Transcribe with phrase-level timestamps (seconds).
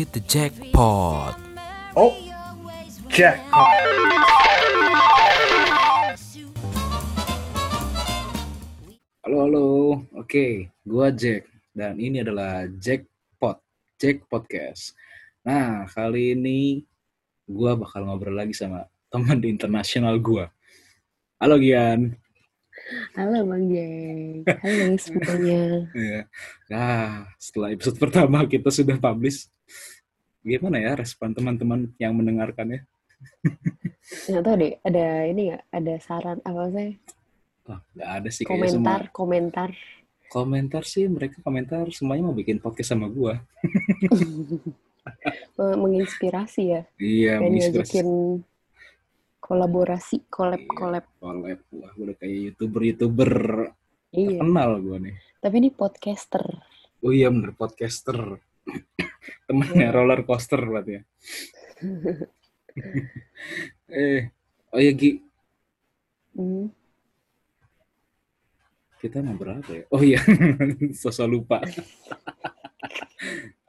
[0.00, 1.36] hit the jackpot.
[1.92, 2.16] Oh,
[3.12, 3.68] jackpot.
[9.20, 9.66] Halo, halo.
[10.16, 11.44] Oke, gua Jack
[11.76, 13.60] dan ini adalah Jackpot,
[14.00, 14.96] Jack Podcast.
[15.44, 16.80] Nah, kali ini
[17.44, 20.48] gua bakal ngobrol lagi sama teman di internasional gua.
[21.44, 22.16] Halo Gian.
[23.20, 24.64] Halo Bang Jack.
[24.64, 25.92] Halo semuanya.
[25.92, 26.20] Ya.
[26.72, 29.44] Nah, setelah episode pertama kita sudah publish,
[30.40, 32.84] gimana ya respon teman-teman yang mendengarkannya?
[34.26, 35.64] Nggak tahu deh, ada ini nggak?
[35.70, 36.90] Ada saran apa sih?
[37.94, 38.86] Nggak ada sih kayaknya semua.
[38.88, 39.70] Komentar, komentar.
[40.30, 43.38] Komentar sih mereka komentar semuanya mau bikin podcast sama gua.
[45.58, 46.82] Me- Menginspirasi ya.
[46.96, 47.76] Iya, Kayak menginspirasi.
[47.98, 48.08] ngajakin
[49.40, 50.70] kolaborasi, collab, Iya.
[50.72, 51.04] collab.
[51.18, 51.58] Collab.
[51.74, 53.32] Wah, udah kayak youtuber-youtuber
[54.10, 54.38] Iya.
[54.38, 55.16] kenal gua nih.
[55.40, 56.44] Tapi ini podcaster.
[57.00, 58.38] Oh iya bener podcaster.
[59.44, 61.02] Temannya roller coaster berarti ya.
[63.90, 64.30] eh,
[64.70, 65.10] oh iya Gi,
[66.30, 66.70] Hmm.
[68.98, 69.84] kita mau berapa ya?
[69.90, 70.20] Oh iya,
[71.00, 71.58] sosok lupa.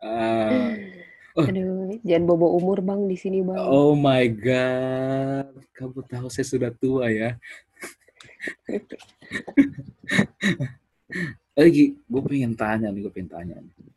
[0.02, 0.76] Ah,
[1.32, 1.48] Oh.
[1.48, 3.56] Aduh, jangan bobo umur Bang di sini Bang.
[3.56, 7.40] oh my god, kamu tahu saya sudah tua ya.
[11.56, 13.91] Eh Gi, gue pengen tanya nih, gue pengen tanya nih.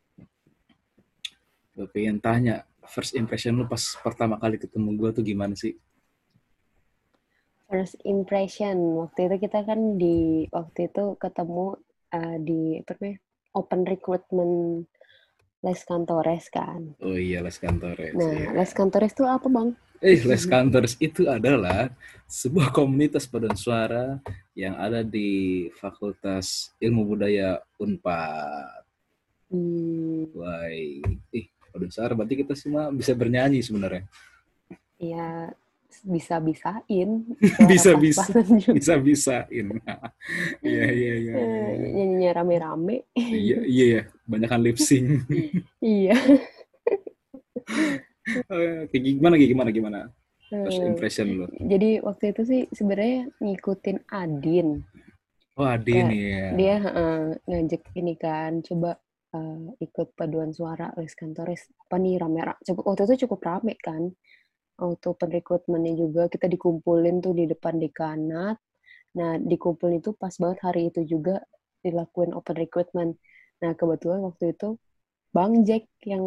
[1.75, 5.75] Gue pengen tanya, first impression lu pas pertama kali ketemu gue tuh gimana sih?
[7.67, 8.95] First impression.
[9.03, 11.75] Waktu itu kita kan di waktu itu ketemu
[12.15, 13.17] uh, di apa namanya?
[13.55, 14.87] Open recruitment
[15.65, 16.95] Les Cantores kan.
[17.03, 18.15] Oh iya, Les Cantores.
[18.15, 18.55] Nah, iya.
[18.55, 19.75] Les Cantores itu apa Bang?
[19.99, 21.91] Eh, Les Cantores itu adalah
[22.29, 24.21] sebuah komunitas paduan suara
[24.55, 28.85] yang ada di Fakultas Ilmu Budaya Unpad.
[29.49, 31.47] Hmm, Wah, ih,
[31.91, 34.03] suara berarti kita semua bisa bernyanyi sebenarnya.
[34.95, 35.51] ya
[36.03, 37.09] bisa-bisain.
[37.71, 38.27] Bisa-bisa.
[38.27, 38.73] Pas-pasan juga.
[38.75, 39.67] Bisa-bisain.
[40.65, 41.33] Iya, iya, iya.
[41.33, 41.87] Eh, iya.
[41.95, 42.95] Nyanyinya rame-rame.
[43.15, 45.23] Iya, iya ya, banyakan lip sync.
[45.79, 46.17] iya.
[48.49, 49.47] Eh, Kayak gimana, Gi?
[49.47, 49.99] gimana, gimana?
[50.49, 51.45] First Eh, impression lu.
[51.61, 54.81] Jadi waktu itu sih sebenarnya ngikutin Adin.
[55.55, 56.51] Oh, Adin ya.
[56.57, 58.97] Dia eh, ngajak ini kan, coba
[59.35, 61.61] eh, ikut paduan suara Les Cantores.
[61.87, 64.03] Apa nih rame cukup waktu itu cukup rame kan.
[64.75, 68.57] Waktu open recruitment-nya juga kita dikumpulin tuh di depan dekanat.
[69.15, 71.39] Nah, dikumpulin itu pas banget hari itu juga
[71.83, 73.11] dilakuin open recruitment.
[73.63, 74.75] Nah, kebetulan waktu itu
[75.35, 76.25] Bang Jack yang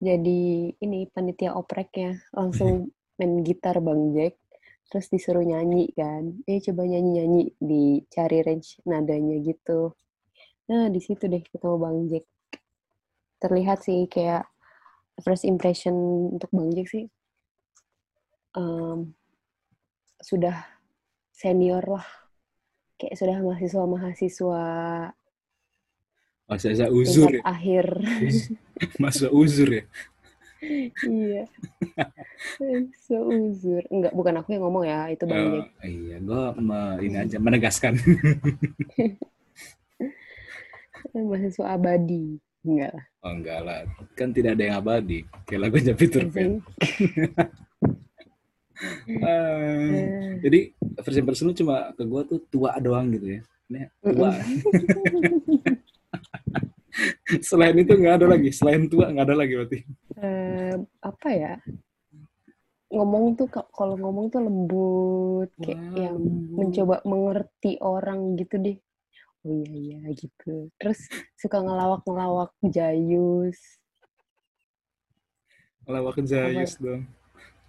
[0.00, 4.36] jadi ini panitia opreknya langsung main gitar Bang Jack
[4.88, 9.96] terus disuruh nyanyi kan eh coba nyanyi nyanyi dicari range nadanya gitu
[10.64, 12.24] nah di situ deh ketemu Bang Jack
[13.36, 14.48] terlihat sih kayak
[15.20, 15.92] first impression
[16.32, 17.04] untuk Bang Jack sih
[18.56, 19.12] em,
[20.18, 20.56] sudah
[21.30, 22.06] senior lah
[22.96, 24.64] kayak sudah mahasiswa mahasiswa
[26.44, 27.42] Masa-masa uzur ya.
[27.42, 27.84] akhir
[29.02, 29.84] Masa uzur ya.
[31.04, 31.44] iya
[33.04, 36.42] seuzur enggak bukan aku yang ngomong ya itu Bang Jack Oh, iya, gue
[37.00, 38.00] ini aja menegaskan.
[41.16, 43.78] mahasiswa abadi enggak lah Oh enggak lah,
[44.12, 45.24] kan tidak ada yang abadi.
[45.44, 46.60] Kayak lagunya Peter Pan.
[49.16, 50.60] Ah, Eh, jadi
[50.98, 53.40] versi person lu cuma ke gue tuh tua doang gitu ya.
[53.64, 54.28] Ini tua.
[57.40, 58.50] selain itu nggak ada lagi.
[58.50, 59.78] Selain tua nggak ada lagi berarti.
[60.16, 61.54] eh, apa ya
[62.86, 65.96] ngomong tuh ka- kalau ngomong tuh lembut kayak Wow.
[65.96, 66.16] yang
[66.52, 68.76] mencoba mengerti orang gitu deh
[69.44, 71.04] oh iya iya gitu terus
[71.36, 73.58] suka ngelawak ngelawak jayus
[75.84, 77.04] Lawak Jayus dong.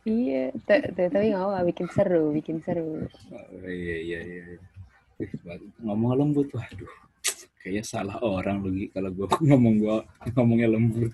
[0.08, 4.44] iya ta- ta- tapi nggak apa bikin seru bikin seru Oh, iya iya iya.
[5.19, 5.31] Ih,
[5.83, 6.92] ngomong lembut, waduh.
[7.60, 9.98] Kayaknya salah orang lagi kalau gue ngomong gua
[10.31, 11.12] ngomongnya lembut.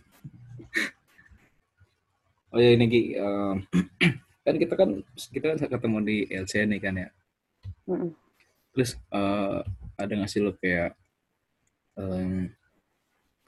[2.52, 3.58] Oh ya ini Gi, em,
[4.46, 4.90] kan kita kan
[5.32, 7.10] kita kan ketemu di LC nih kan ya.
[7.90, 8.12] Mm-mm.
[8.78, 9.60] Terus eh,
[10.06, 10.98] ada nggak sih lo kayak
[11.98, 12.50] em,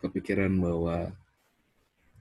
[0.03, 1.11] kepikiran bahwa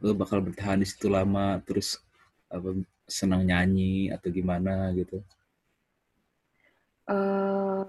[0.02, 2.02] lo bakal bertahan di situ lama, terus
[2.50, 2.74] apa
[3.06, 5.22] senang nyanyi atau gimana gitu?
[7.10, 7.82] Eh,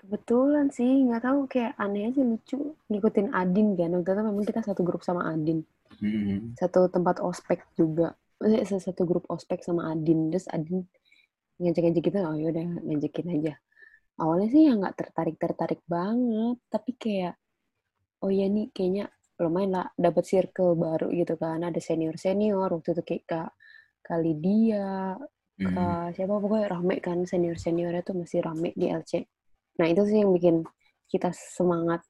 [0.00, 3.92] kebetulan sih nggak tahu kayak aneh aja lucu ngikutin Adin kan.
[3.96, 5.64] Waktu itu memang kita satu grup sama Adin.
[6.00, 6.56] Hmm.
[6.56, 8.16] satu tempat ospek juga.
[8.40, 10.32] Eh, satu grup ospek sama Adin.
[10.32, 10.88] Terus Adin
[11.60, 13.52] ngajak-ngajak kita oh yaudah ngajakin aja
[14.20, 17.34] awalnya sih ya nggak tertarik tertarik banget tapi kayak
[18.22, 19.08] oh ya nih kayaknya
[19.40, 21.64] lumayan lah dapat circle baru gitu kan.
[21.64, 23.50] Ada senior senior waktu itu kayak kak
[24.04, 25.16] kali dia
[25.60, 25.76] Hmm.
[25.76, 29.28] kak siapa pokoknya rame kan senior seniornya tuh masih rame di LC
[29.76, 30.64] nah itu sih yang bikin
[31.12, 32.00] kita semangat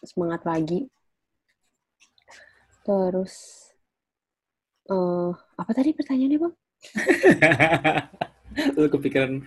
[0.00, 0.88] semangat lagi.
[2.84, 3.34] Terus
[4.88, 6.54] eh apa tadi pertanyaannya bang?
[8.80, 9.44] Lu kepikiran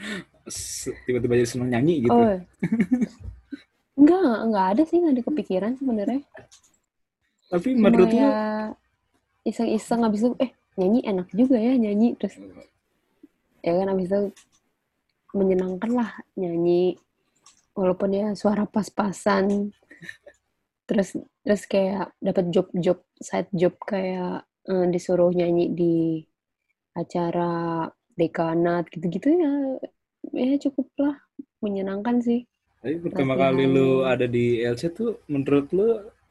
[1.05, 2.15] tiba-tiba jadi seneng nyanyi gitu.
[2.15, 2.39] oh
[3.97, 6.21] enggak enggak ada sih enggak ada kepikiran sebenarnya.
[7.47, 8.29] Tapi menurut lu?
[9.47, 12.13] Iseng-iseng habis itu eh nyanyi enak juga ya nyanyi.
[12.19, 12.35] Terus
[13.65, 14.21] ya kan habis itu
[15.33, 16.99] menyenangkan lah nyanyi.
[17.73, 19.73] Walaupun ya suara pas-pasan.
[20.87, 25.95] Terus terus kayak dapat job-job side job kayak eh, disuruh nyanyi di
[26.97, 27.85] acara
[28.17, 29.53] dekanat gitu-gitu ya
[30.33, 31.15] ya cukup lah
[31.63, 32.43] menyenangkan sih
[32.77, 33.53] Tapi pertama Latihan.
[33.57, 35.87] kali lu ada di LC tuh menurut lu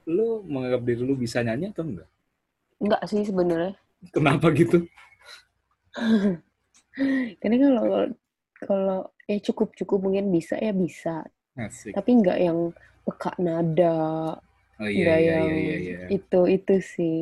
[0.06, 2.08] lu menganggap diri lu bisa nyanyi atau enggak?
[2.78, 3.74] enggak sih sebenarnya
[4.14, 4.86] Kenapa gitu?
[7.40, 7.84] karena kalau
[8.56, 11.24] kalau ya cukup cukup mungkin bisa ya bisa
[11.56, 11.92] Asik.
[11.96, 12.72] tapi enggak yang
[13.04, 14.36] peka nada
[14.76, 16.06] Oh iya iya yang iya iya iya.
[16.12, 17.20] itu itu sih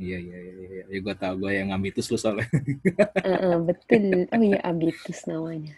[0.00, 0.82] Iya iya iya iya.
[0.88, 2.48] Ya gua tau gua yang ambitus lu soalnya.
[3.20, 5.76] Eh, eh, betul oh iya abitus namanya.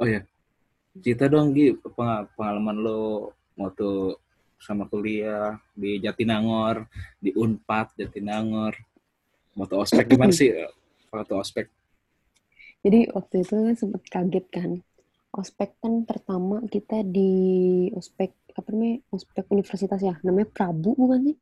[0.00, 0.20] Oh ya.
[1.02, 3.02] Cerita dong Gi peng- pengalaman lu
[3.58, 4.14] waktu
[4.62, 6.88] sama kuliah di Jatinangor,
[7.20, 8.72] di Unpad Jatinangor.
[9.58, 10.50] Waktu ospek gimana sih?
[11.12, 11.66] Waktu ospek.
[12.84, 14.70] Jadi waktu itu kan sempat kaget kan.
[15.34, 19.02] Ospek kan pertama kita di ospek apa namanya?
[19.10, 20.14] Ospek universitas ya.
[20.22, 21.36] Namanya Prabu bukan sih?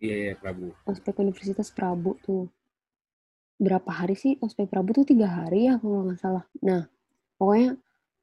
[0.00, 0.72] Iya iya Prabu.
[0.88, 2.48] Ospek Universitas Prabu tuh.
[3.60, 6.44] Berapa hari sih ospek Prabu tuh tiga hari ya kalau nggak salah.
[6.64, 6.88] Nah
[7.36, 7.76] pokoknya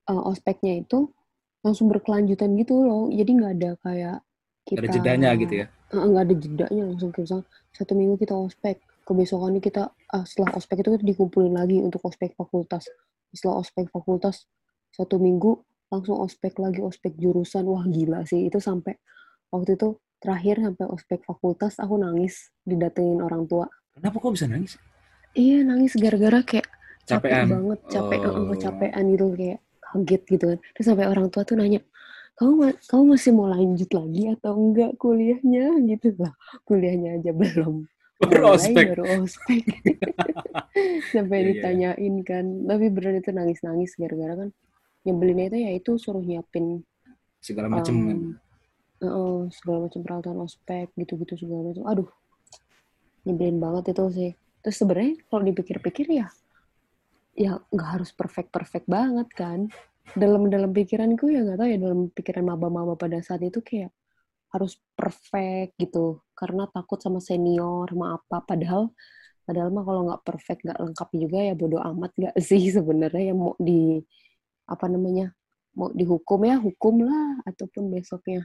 [0.09, 1.13] eh, ospeknya itu
[1.61, 3.05] langsung berkelanjutan gitu loh.
[3.13, 4.17] Jadi nggak ada kayak
[4.65, 5.65] kita Ada jedanya gitu ya.
[5.93, 7.45] Nggak ada jedanya langsung kayak misalnya
[7.77, 12.35] satu minggu kita ospek kebesokannya kita ah, setelah ospek itu kita dikumpulin lagi untuk ospek
[12.35, 12.91] fakultas
[13.31, 14.51] setelah ospek fakultas
[14.91, 18.99] satu minggu langsung ospek lagi ospek jurusan wah gila sih itu sampai
[19.47, 24.77] waktu itu terakhir sampai ospek fakultas aku nangis didatengin orang tua Kenapa kok bisa nangis?
[25.33, 26.67] Iya nangis gara-gara kayak
[27.07, 27.47] capek Capean.
[27.49, 28.31] banget capek Oh.
[28.35, 31.79] eh, kecapean gitu kayak kaget gitu kan terus sampai orang tua tuh nanya
[32.37, 36.33] kamu ma- kamu masih mau lanjut lagi atau enggak kuliahnya gitu lah
[36.63, 37.87] kuliahnya aja belum
[38.17, 38.85] Baru ospek.
[38.97, 39.61] baru ospek
[41.13, 41.49] sampai Iya, iya.
[41.53, 44.49] ditanyain kan tapi beneran itu nangis nangis gara-gara kan
[45.05, 46.81] nyebelinnya itu ya itu suruh nyiapin
[47.39, 47.93] Segala macam.
[47.95, 48.19] em,
[48.99, 52.09] eh, eh, segala macam peralatan ospek gitu-gitu segala macam aduh
[53.23, 54.31] nyebelin banget itu sih
[54.67, 56.27] terus sebenarnya kalau dipikir-pikir ya
[57.37, 59.71] ya nggak harus perfect perfect banget kan.
[60.11, 63.95] Dalam dalam pikiranku ya nggak tahu ya dalam pikiran maba-maba pada saat itu kayak
[64.51, 66.19] harus perfect gitu.
[66.35, 68.43] Karena takut sama senior sama apa.
[68.43, 68.91] Padahal
[69.47, 73.39] padahal mah kalau nggak perfect nggak lengkap juga ya bodoh amat nggak sih sebenarnya yang
[73.39, 74.03] mau di
[74.67, 75.31] apa namanya
[75.71, 78.43] mau dihukum ya hukum lah ataupun besoknya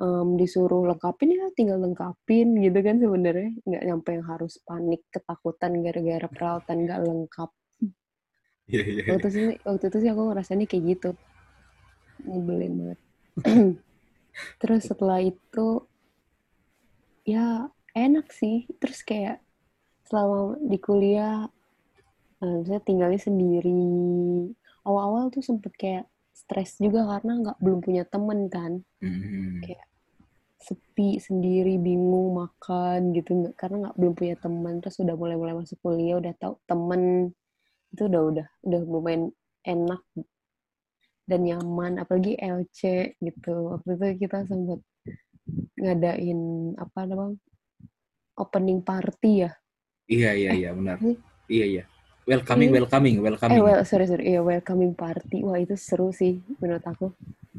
[0.00, 5.72] em, disuruh lengkapin ya tinggal lengkapin gitu kan sebenarnya nggak nyampe yang harus panik ketakutan
[5.84, 7.50] gara-gara peralatan nggak lengkap
[8.70, 9.02] Iya iya.
[9.02, 9.10] iya.
[9.12, 11.10] waktu itu sih waktu itu sih aku ngerasanya kayak gitu
[12.24, 12.98] nyebelin banget
[14.62, 15.66] terus setelah itu
[17.26, 19.42] ya enak sih terus kayak
[20.06, 21.46] selama di kuliah
[22.40, 23.82] eh, saya tinggalnya sendiri
[24.86, 29.64] awal-awal tuh sempet kayak stres juga karena nggak belum punya temen kan Mhm.
[29.64, 29.89] Kayak
[30.60, 35.54] sepi sendiri bingung makan gitu nggak karena nggak belum punya teman terus udah mulai mulai
[35.56, 37.32] masuk kuliah udah tahu temen
[37.90, 39.22] itu udah udah udah lumayan
[39.64, 40.04] enak
[41.24, 42.80] dan nyaman apalagi LC
[43.18, 44.80] gitu waktu itu kita sempat
[45.76, 46.40] ngadain
[46.76, 47.38] apa namanya
[48.36, 49.52] opening party ya
[50.10, 50.98] Iya iya iya benar.
[50.98, 51.14] Hmm.
[51.46, 51.84] Iya iya.
[52.26, 52.82] Welcoming Iya.
[52.82, 53.54] welcoming welcoming.
[53.54, 57.14] eh well sorry sorry iya welcoming party wah itu seru sih menurut aku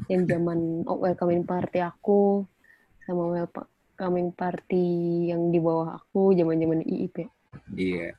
[0.06, 2.44] yang zaman oh, welcoming party aku
[3.02, 4.86] sama welcoming party
[5.30, 7.26] yang di bawah aku zaman zaman IIP
[7.74, 8.16] Iya.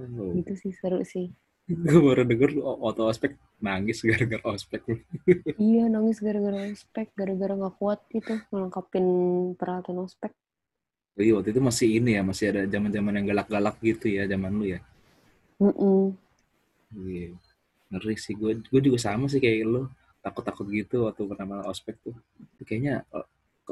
[0.00, 0.32] Oh.
[0.32, 1.30] gitu sih seru sih
[1.68, 4.98] Gue baru denger lu auto ospek nangis gara-gara ospek lu.
[5.62, 9.06] iya nangis gara-gara ospek gara-gara nggak kuat itu melengkapin
[9.54, 10.34] peralatan ospek
[11.12, 14.64] Iya waktu itu masih ini ya, masih ada zaman-zaman yang galak-galak gitu ya zaman lu
[14.64, 14.80] ya.
[15.60, 16.16] Mm-mm.
[17.04, 17.36] Iya.
[17.92, 18.64] Ngeri sih gue.
[18.64, 19.82] Gue juga sama sih kayak lu.
[20.24, 22.16] Takut-takut gitu waktu pertama ospek tuh.
[22.64, 23.04] Kayaknya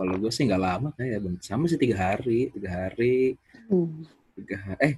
[0.00, 1.36] kalau gue sih nggak lama kayak Ben.
[1.44, 3.36] sama sih tiga hari, tiga hari,
[3.68, 4.08] Hmm.
[4.32, 4.80] tiga hari.
[4.80, 4.94] Eh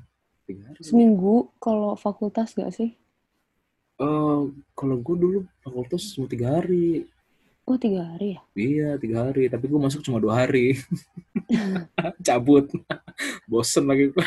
[0.47, 0.79] tiga hari.
[0.81, 2.95] seminggu kalau fakultas nggak sih
[3.99, 7.07] Oh, kalau gue dulu fakultas cuma tiga hari.
[7.63, 8.41] Oh, tiga hari ya?
[8.59, 9.47] Iya, tiga hari.
[9.47, 10.75] Tapi gue masuk cuma dua hari.
[12.27, 12.67] Cabut.
[13.51, 14.27] Bosen lagi gue.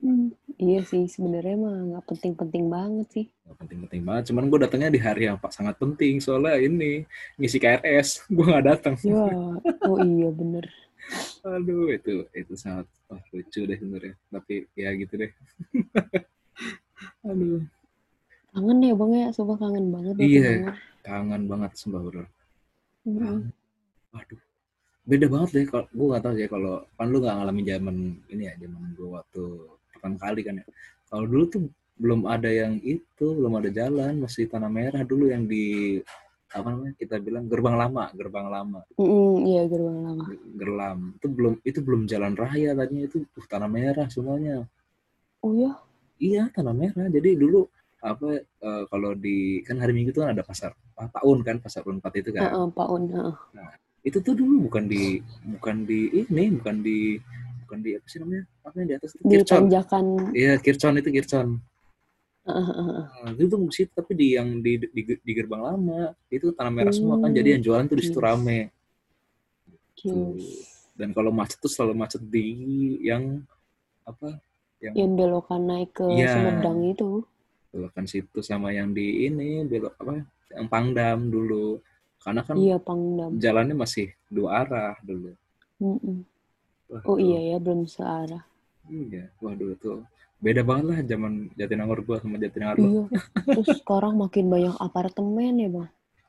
[0.00, 3.26] Hmm, iya sih, sebenarnya mah nggak penting-penting banget sih.
[3.46, 4.22] Gak penting-penting banget.
[4.34, 6.18] Cuman gue datangnya di hari yang pak sangat penting.
[6.18, 7.06] Soalnya ini,
[7.38, 8.08] ngisi KRS.
[8.34, 8.94] Gue nggak datang.
[9.00, 9.24] Ya,
[9.86, 10.66] oh iya bener.
[11.46, 14.14] Aduh, itu itu sangat oh, lucu deh sebenarnya.
[14.28, 15.30] Tapi ya gitu deh.
[17.30, 17.64] Aduh.
[18.52, 20.14] Kangen ya bang ya, coba kangen banget.
[20.18, 20.52] ya Iya.
[21.06, 22.24] Kangen banget sumpah bro.
[23.06, 23.48] Mm-mm.
[24.12, 24.40] Waduh.
[25.08, 27.96] Beda banget deh kalau gue gak tahu ya kalau kan lu gak ngalamin zaman
[28.28, 29.44] ini ya zaman gue waktu
[29.98, 30.64] pertama kali kan ya.
[31.10, 31.62] Kalau dulu tuh
[31.98, 35.98] belum ada yang itu, belum ada jalan, masih tanah merah dulu yang di
[36.48, 40.24] apa namanya kita bilang gerbang lama, gerbang lama, Mm-mm, Iya gerbang lama.
[40.56, 40.98] gerlam.
[41.20, 44.64] Itu belum itu belum jalan raya tadinya itu uh, tanah merah semuanya.
[45.44, 45.76] Oh ya?
[46.16, 47.10] Iya tanah merah.
[47.12, 51.42] Jadi dulu apa eh, kalau di kan hari Minggu tuh kan ada pasar ah, Paun
[51.42, 52.46] kan pasar Unpad itu kan.
[52.46, 53.02] Heeh, Pak Un.
[53.10, 53.34] heeh.
[54.06, 55.18] itu tuh dulu bukan di
[55.58, 57.18] bukan di ini bukan di
[57.68, 60.04] bukan di apa sih namanya apa yang di atas itu Di kircon tanjakan.
[60.32, 61.48] iya kircon itu kircon
[62.48, 63.04] Heeh, heeh, heeh.
[63.28, 66.94] nah, itu tuh situ tapi di yang di, di di gerbang lama itu tanah merah
[66.96, 68.72] semua kan jadi yang jualan tuh di situ rame
[69.98, 70.94] Yes.
[70.94, 72.46] dan kalau macet tuh selalu macet di
[73.02, 73.42] yang
[74.06, 74.38] apa
[74.78, 76.38] Yang belokan naik ke Iya.
[76.38, 77.26] Sumedang itu.
[77.68, 80.24] belokan situ sama yang di ini belok apa
[80.56, 81.82] yang Pangdam dulu
[82.22, 83.36] karena kan Iya, Pangdam.
[83.36, 85.34] jalannya masih dua arah dulu
[85.82, 86.24] Mm-mm.
[86.88, 88.42] Wah, Oh iya ya, belum searah.
[88.88, 90.00] Iya, waduh tuh
[90.38, 92.78] beda banget lah zaman Jatinangor gua sama Jatinangor.
[92.78, 93.04] Iya.
[93.58, 95.88] Terus sekarang makin banyak apartemen ya bang.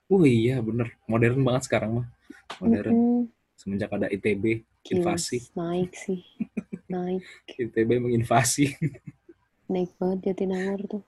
[0.10, 2.08] Oh iya bener, modern banget sekarang mah.
[2.60, 2.92] Modern.
[2.92, 3.22] Mm-mm.
[3.60, 5.44] Semenjak ada ITB, Gila, invasi.
[5.54, 6.24] Naik sih.
[6.89, 7.22] Naik.
[7.62, 8.74] ITB menginvasi.
[9.70, 11.04] Naik banget Jatinangor tuh.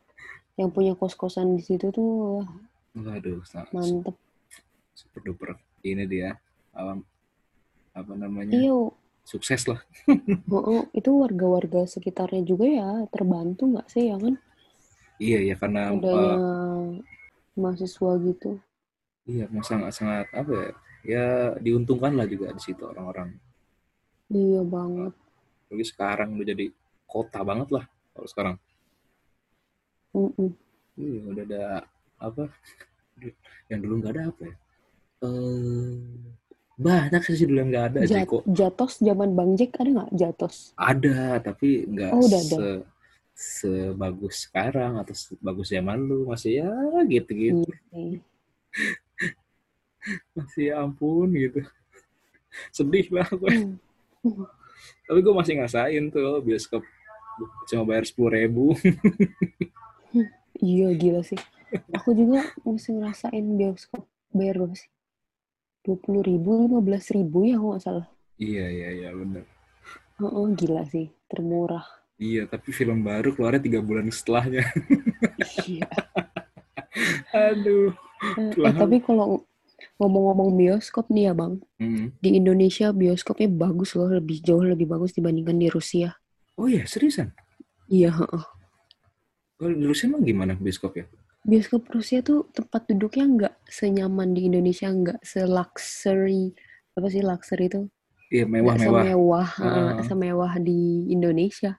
[0.59, 2.49] Yang punya kos-kosan di situ tuh wah,
[2.91, 3.39] Waduh,
[3.71, 4.13] mantep.
[4.93, 5.55] super duper.
[5.81, 6.37] Ini dia,
[6.75, 7.01] alam,
[7.95, 8.93] apa namanya, Iya,
[9.31, 9.79] sukses lah.
[10.55, 14.35] oh, oh, itu warga-warga sekitarnya juga ya terbantu nggak sih ya kan?
[15.21, 16.87] Iya ya karena Adanya eh,
[17.61, 18.51] mahasiswa gitu.
[19.31, 20.69] iya sangat sangat apa ya,
[21.13, 21.25] ya
[21.61, 23.29] diuntungkan lah juga di situ orang-orang.
[24.33, 25.13] Iya banget.
[25.69, 26.65] Jadi sekarang udah jadi
[27.07, 28.55] kota banget lah kalau sekarang.
[30.15, 30.49] Mm-mm.
[30.99, 31.63] Iya udah ada
[32.19, 32.43] apa?
[33.71, 34.55] Yang dulu nggak ada apa ya?
[35.21, 36.40] Eh
[36.75, 37.99] banyak sih dulu yang nggak ada.
[38.03, 40.55] Jat- Jeko Jatos zaman Bang Jack ada nggak Jatos?
[40.73, 42.57] ada tapi nggak Oh, udah ada.
[42.57, 42.67] se
[43.33, 46.71] sebagus sekarang atau sebagus zaman lu masih ya
[47.05, 48.21] gitu-gitu sih.
[50.33, 51.61] masih ya ampun gitu
[52.69, 53.49] sedih lah gue
[54.21, 54.45] Hmm.
[55.07, 56.85] tapi gue masih ngasain tuh bioskop
[57.65, 58.77] cuma bayar sepuluh ribu
[60.53, 61.41] Iya gila sih.
[61.89, 64.85] Aku juga masih ngerasain bioskop bayar berapa sih?
[65.81, 68.07] Dua puluh ribu, lima belas ribu ya kalau nggak salah.
[68.37, 69.45] iya iya iya bener
[70.21, 71.81] Oh, oh, gila sih, termurah.
[72.21, 74.61] iya tapi film baru keluarnya tiga bulan setelahnya
[75.65, 75.89] Iya.
[77.49, 77.89] aduh
[78.37, 79.41] Eh, eh, tapi kalau
[79.97, 82.13] ngomong-ngomong bioskop nih ya bang, Hmm.
[82.21, 86.13] di Indonesia bioskopnya bagus loh, lebih jauh lebih bagus dibandingkan di Rusia.
[86.53, 87.33] oh iya seriusan
[87.89, 88.43] Iya, heeh.
[89.57, 91.09] kalau di Rusia emang gimana bioskopnya
[91.41, 96.53] Bioskop Rusia tuh tempat duduknya nggak senyaman di Indonesia, nggak se-luxury,
[96.93, 97.81] apa sih luxury itu?
[98.31, 100.03] iya Nggak mewah-mewah semewah, heeh, Ah.
[100.05, 100.79] semewah di
[101.09, 101.71] Indonesia.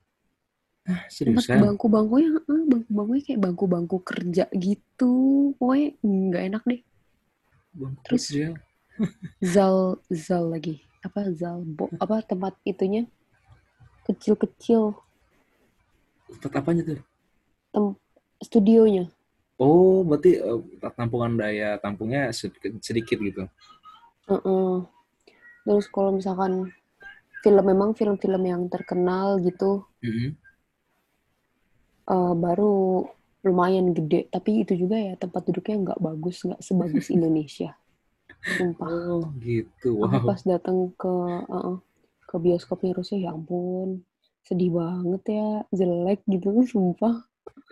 [0.82, 5.12] Tempat seriusan bangku-bangkunya, heeh, bangku-bangkunya kayak bangku-bangku kerja gitu.
[5.56, 6.80] Pokoknya nggak enak deh.
[7.72, 8.46] Bangku Terus- kerja.
[9.54, 9.76] Zal,
[10.10, 10.82] zal lagi.
[11.00, 11.62] Apa zal?
[11.64, 13.06] Bo, apa tempat itunya?
[14.04, 14.98] Kecil-kecil.
[16.32, 16.96] tempat apanya tuh
[17.70, 17.84] Tem,
[18.40, 19.04] studionya.
[19.62, 20.58] Oh, berarti eh,
[20.98, 23.42] tampungan daya tampungnya sedikit, sedikit gitu.
[24.30, 24.72] Heeh.
[25.66, 26.52] Terus kalau misalkan
[27.42, 29.70] film memang film-film yang terkenal gitu
[30.02, 30.28] Mhm.
[32.14, 32.72] eh, baru
[33.42, 37.74] lumayan gede tapi itu juga ya tempat duduknya nggak bagus nggak sebagus Indonesia
[38.46, 39.90] sumpah Oh, gitu.
[40.02, 40.26] aku Wow.
[40.30, 41.14] pas datang ke
[41.58, 41.76] eh,
[42.30, 44.02] ke bioskopnya Rusia ya ampun
[44.46, 47.14] sedih banget ya jelek gitu sumpah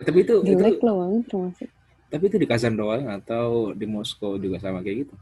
[0.03, 1.69] Tapi itu, itu jelek lah banget termasuk
[2.11, 3.47] tapi itu di Kazan doang atau
[3.79, 5.15] di Moskow juga sama kayak gitu?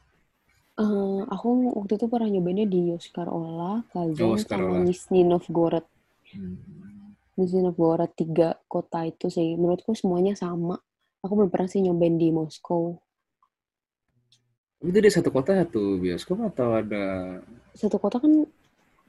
[0.84, 4.86] Eh, aku waktu itu pernah nyobainnya di Yoskar Ola, Kazan, Oh, sama.
[4.86, 5.86] Nizhny Novgorod.
[6.34, 6.56] Hmm.
[7.38, 9.50] Nizhny Novgorod tiga kota itu sih.
[9.60, 10.76] Menurutku semuanya sama.
[11.26, 12.84] Aku belum pernah sih nyobain di Moskow.
[14.90, 17.04] Itu di satu kota tuh bioskop atau ada?
[17.82, 18.34] Satu kota kan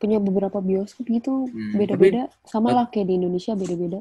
[0.01, 2.23] punya beberapa bioskop gitu, Hmm, beda-beda.
[2.53, 4.01] Sama lah kayak di Indonesia beda-beda.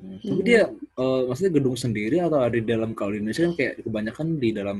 [0.00, 3.54] Hmm, Tapi dia eh, maksudnya gedung sendiri atau ada di dalam kalau di Indonesia kan
[3.56, 4.78] kayak kebanyakan di dalam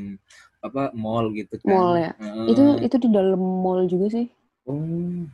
[0.64, 1.68] apa mall gitu kan.
[1.68, 2.12] Mall ya.
[2.16, 2.46] Heeh.
[2.56, 4.26] Itu itu di dalam mall juga sih.
[4.64, 5.28] oh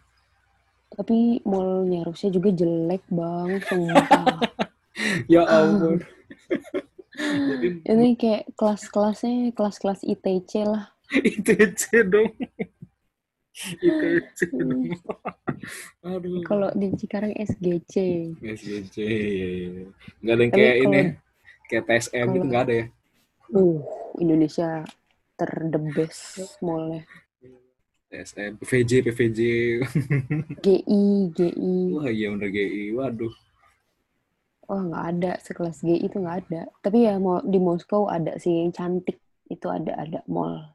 [0.97, 4.39] Tapi mallnya Rusia juga jelek bang, sumpah.
[5.33, 6.03] ya ampun.
[7.17, 10.93] Jadi Ini kayak kelas-kelasnya kelas-kelas ITC lah.
[11.31, 12.33] ITC dong.
[13.81, 14.93] ITC dong.
[16.03, 16.43] Aduh.
[16.43, 17.95] Kalau di Cikarang SGC.
[18.39, 18.97] SGC.
[18.99, 19.85] iya, iya.
[20.21, 21.15] Nggak ada yang Tapi kayak ini kalau-
[21.67, 22.87] kayak TSM gitu nggak ada ya.
[23.49, 23.79] Uh,
[24.17, 24.69] Indonesia
[25.35, 26.23] ter the best
[26.59, 27.03] mallnya.
[28.07, 29.41] TSM, PVJ, PVJ.
[30.61, 31.03] GI,
[31.37, 31.75] GI.
[31.93, 32.95] Wah iya bener GI.
[32.95, 33.35] Waduh.
[34.67, 36.71] Wah nggak ada sekelas GI itu nggak ada.
[36.81, 40.75] Tapi ya mau di Moskow ada sih yang cantik itu ada ada mall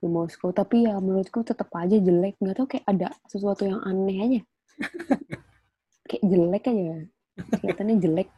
[0.00, 0.50] di Moskow.
[0.50, 2.40] Tapi ya menurutku tetap aja jelek.
[2.40, 4.40] Nggak tahu kayak ada sesuatu yang aneh aja.
[6.08, 6.96] kayak jelek aja.
[7.60, 8.28] Kelihatannya jelek.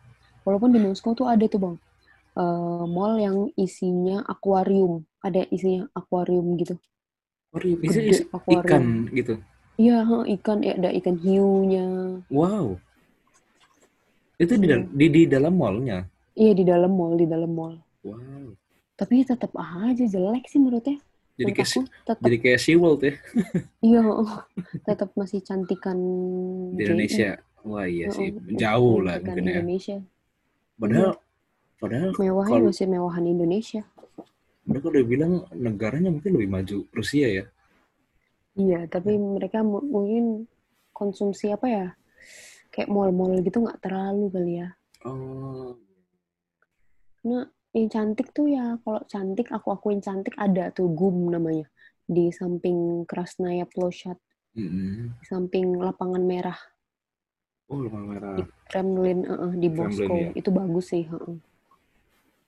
[0.42, 1.76] Walaupun di Moskow tuh ada tuh bang
[2.34, 5.06] eh, mall yang isinya akuarium.
[5.22, 6.74] Ada isinya akuarium gitu.
[7.52, 8.64] Gede isi, akuarium.
[8.66, 9.34] ikan gitu.
[9.78, 10.04] Iya,
[10.40, 11.86] ikan ya ada ikan hiunya.
[12.28, 12.76] Wow.
[14.40, 14.82] Itu di, Iya.
[14.90, 16.08] di, di dalam mallnya.
[16.34, 17.76] Iya di dalam mall, di dalam mall.
[18.02, 18.56] Wow.
[18.96, 20.98] Tapi tetap aja jelek sih menurutnya.
[21.42, 21.70] Jadi kayak
[22.06, 23.14] tetap jadi kayak SeaWorld ya
[23.82, 24.02] iya,
[24.86, 25.98] tetap masih cantikan
[26.70, 26.86] di GI.
[26.86, 27.30] Indonesia.
[27.62, 29.58] Wah iya sih, Heeh, jauh lah mungkin ya.
[29.58, 29.98] Indonesia.
[30.74, 31.10] Padahal
[31.78, 33.82] padahal Mewahnya kalau masih mewahan Indonesia.
[34.62, 37.44] mereka udah bilang negaranya mungkin lebih maju Rusia ya.
[38.54, 40.46] Iya, tapi mereka mu- mungkin
[40.94, 41.86] konsumsi apa ya?
[42.70, 44.68] Kayak mall-mall gitu nggak terlalu kali ya.
[45.02, 45.74] Oh,
[47.18, 51.66] Karena yang cantik tuh ya, kalau cantik aku akuin cantik ada tuh GUM namanya.
[52.04, 54.18] Di samping Krasnaya Ploshad,
[54.54, 55.16] mm-mm.
[55.16, 56.58] di samping lapangan merah.
[57.72, 58.34] oh lemah merah.
[58.36, 60.28] di Kremlin eh, eh, di Moskow ya.
[60.36, 61.36] itu bagus sih heeh.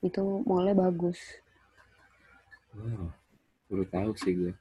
[0.04, 1.16] itu mallnya bagus
[2.76, 3.08] Wow,
[3.72, 4.52] baru tahu sih gue.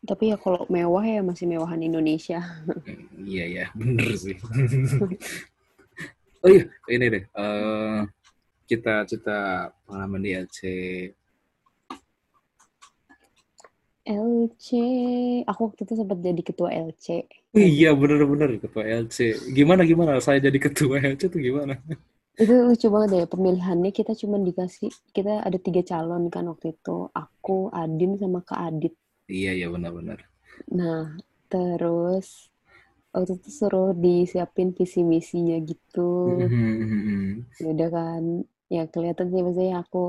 [0.00, 2.40] tapi ya kalau mewah ya masih mewahan Indonesia
[3.20, 4.32] Iya ya, bener sih.
[6.42, 7.24] oh iya, ini deh.
[7.28, 8.00] eh
[8.70, 9.38] cita-cita
[9.84, 10.58] pengalaman di LC.
[14.04, 14.66] LC
[15.50, 17.06] aku waktu itu sempat jadi ketua LC
[17.70, 19.16] Iya bener-bener ketua LC.
[19.56, 20.12] Gimana gimana?
[20.26, 21.74] Saya jadi ketua LC tuh gimana?
[22.42, 26.96] itu lucu banget ya pemilihannya kita cuma dikasih kita ada tiga calon kan waktu itu
[27.22, 28.94] aku Adin sama Kak Adit
[29.30, 30.18] Iya iya benar-benar.
[30.78, 31.02] nah
[31.52, 32.28] terus
[33.14, 37.44] waktu itu suruh disiapin visi misinya gitu Mhm.
[37.60, 38.22] ya udah kan
[38.74, 40.04] ya kelihatan sih maksudnya aku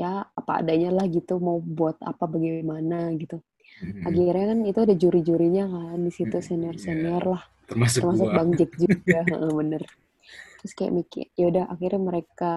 [0.00, 3.38] ya apa adanya lah gitu mau buat apa bagaimana gitu.
[4.08, 7.44] Akhirnya kan itu ada juri-jurinya kan di situ Hmm, senior senior lah.
[7.68, 8.34] Termasuk termasuk gua.
[8.36, 9.20] bang Jack juga
[9.58, 9.82] bener.
[10.60, 12.52] Terus kayak mikir ya udah akhirnya mereka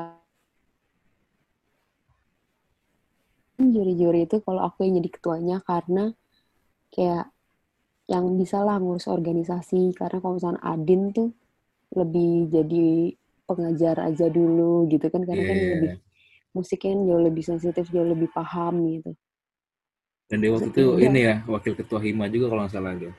[3.60, 6.12] juri-juri itu kalau aku yang jadi ketuanya karena
[6.94, 7.32] kayak
[8.14, 9.96] yang bisa lah ngurus organisasi.
[9.98, 11.30] Karena kalau misalnya Adin tuh
[11.96, 13.16] lebih jadi
[13.50, 15.72] pengajar aja dulu gitu kan karena kan Iya.
[15.74, 15.92] lebih
[16.58, 19.12] musiknya kan jauh lebih sensitif jauh lebih paham gitu
[20.30, 21.10] Dan dia waktu itu Iya.
[21.10, 23.12] ini ya wakil ketua hima juga kalau nggak salah dia.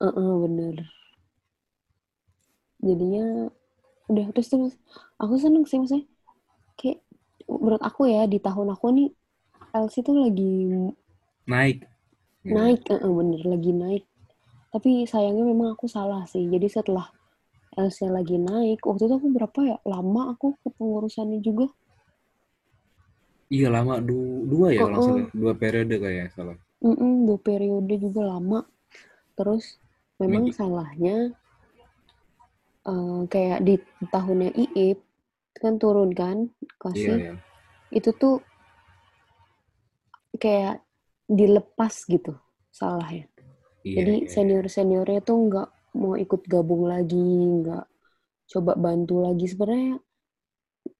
[0.00, 0.76] Heeh, bener
[2.80, 3.24] jadinya
[4.12, 4.74] udah terus terus
[5.22, 6.06] aku seneng sih maksudnya
[6.78, 6.98] kayak
[7.48, 9.08] menurut aku ya di tahun aku nih
[9.76, 10.52] LC tuh lagi
[11.46, 11.84] Naik.
[12.44, 12.54] Iya.
[12.56, 14.04] naik heeh, bener lagi naik
[14.74, 17.06] tapi sayangnya memang aku salah sih jadi setelah
[17.78, 21.70] LC lagi naik waktu itu aku berapa ya lama aku kepengurusannya juga
[23.50, 25.02] Iya lama du dua ya oh.
[25.02, 25.26] salah.
[25.34, 26.54] Dua periode kayak salah.
[26.86, 28.62] Mm-mm, dua periode juga lama.
[29.34, 29.74] Terus
[30.22, 30.54] memang Minggu.
[30.54, 31.16] salahnya
[32.86, 33.74] eh, kayak di
[34.06, 34.98] tahunnya IIP
[35.58, 37.16] kan turun kan Iya kelasnya.
[37.18, 37.34] ya.
[37.90, 38.38] Itu tuh
[40.38, 40.86] kayak
[41.26, 42.38] dilepas gitu
[42.70, 43.26] salahnya.
[43.82, 43.94] Iya.
[43.98, 44.30] Jadi iya.
[44.30, 47.18] senior-seniornya tuh nggak mau ikut gabung lagi,
[47.60, 47.84] nggak
[48.50, 49.46] coba bantu lagi.
[49.50, 49.98] Sebenarnya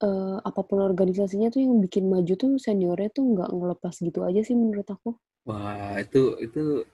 [0.01, 4.41] eh, apa pun organisasinya tuh yang bikin maju tuh seniornya tuh nggak ngelepas gitu aja
[4.45, 5.17] sih menurut aku.
[5.49, 6.85] Wah itu itu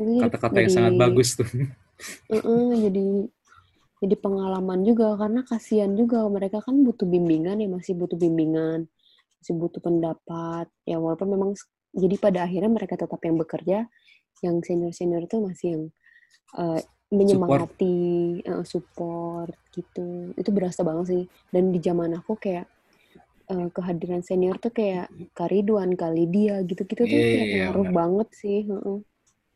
[0.00, 1.48] kata-kata yang sangat bagus tuh.
[2.30, 3.06] Heeh, jadi
[4.00, 8.88] jadi pengalaman juga karena kasihan juga mereka kan butuh bimbingan ya masih butuh bimbingan
[9.40, 11.50] masih butuh pendapat ya walaupun memang
[11.92, 13.78] jadi pada akhirnya mereka tetap yang bekerja
[14.40, 15.84] yang senior senior itu masih yang
[16.60, 17.98] eh, menyemangati
[18.46, 22.66] eh, support gitu itu berasa banget sih dan di zaman aku kayak
[23.52, 27.96] eh, kehadiran senior tuh kayak Kariduan kali dia gitu-gitu tuh Iya, kayak iya, ngaruh benar.
[27.98, 28.98] banget sih heeh.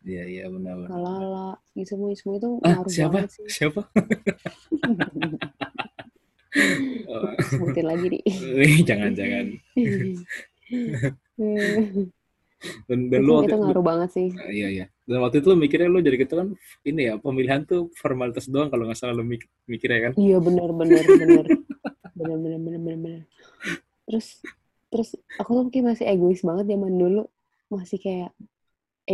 [0.05, 0.89] Iya, iya benar-benar.
[0.93, 3.13] Kalala, gitu semua semua itu Ah, ngaruh siapa?
[3.17, 3.47] banget sih.
[3.49, 3.81] Siapa?
[7.51, 8.23] Sebutin lagi nih.
[8.63, 9.47] eh, Jangan-jangan.
[12.89, 14.29] Dan, dan itu, lu itu ngaruh banget sih.
[14.39, 14.87] Ah, iya iya.
[15.09, 16.49] Dan waktu itu lu mikirnya lu jadi gitu kan
[16.89, 20.15] ini ya pemilihan tuh formalitas doang kalau nggak salah lu mik mikirnya kan.
[20.21, 21.47] Iya benar benar benar
[22.19, 23.21] benar benar benar benar benar.
[24.07, 24.29] Terus
[24.93, 27.23] terus aku tuh mungkin masih egois banget zaman dulu
[27.75, 28.31] masih kayak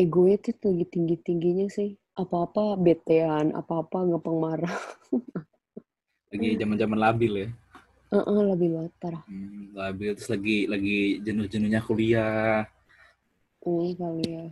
[0.02, 1.90] ego itu tuh lagi tinggi tingginya sih
[2.22, 4.74] apa apa betean apa apa ngepeng marah
[6.30, 7.48] Lagi zaman-zaman labil ya.
[8.12, 12.66] Heeh, lebih banget parah Hmm, labil terus lagi lagi jenuh-jenuhnya kuliah.
[13.64, 14.44] hmm, kali ya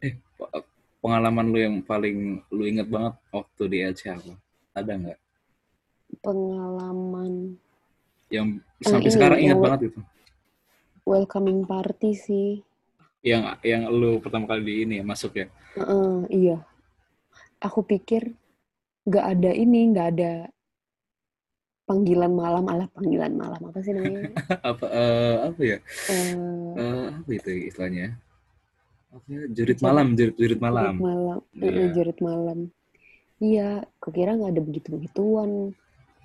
[0.00, 0.64] Eh, pe-
[1.00, 4.32] pengalaman lu yang paling lu inget banget waktu di LC apa?
[4.76, 5.18] Ada nggak?
[6.20, 7.54] pengalaman
[8.28, 8.46] Yang
[8.82, 10.00] sampai ini, sekarang ingat yang- banget itu.
[11.06, 12.50] welcoming party sih
[13.20, 15.46] Yang yang lu pertama kali di ini ya masuk ya.
[15.76, 16.56] Heeh, iya
[17.60, 18.32] aku pikir
[19.04, 20.32] nggak ada ini nggak ada
[21.84, 24.30] panggilan malam ala panggilan malam apa sih namanya
[24.70, 25.78] apa eh, apa ya?
[26.08, 28.16] Eh, Eh, apa itu istilahnya?
[29.10, 29.42] Apa ya?
[29.50, 30.94] Jurit malam, jurit, jurit malam.
[30.94, 31.38] Jurit malam.
[31.54, 31.66] Iya.
[31.66, 32.58] Heeh, jurit malam.
[33.40, 33.68] Iya,
[33.98, 35.50] kukira nggak ada begitu-begituan.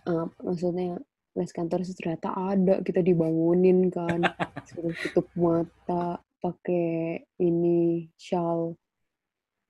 [0.05, 1.01] Eh, maksudnya
[1.35, 2.83] les kantor sih ternyata ada.
[2.85, 4.21] Kita dibangunin kan,
[4.69, 8.77] suruh tutup mata, pakai ini shawl,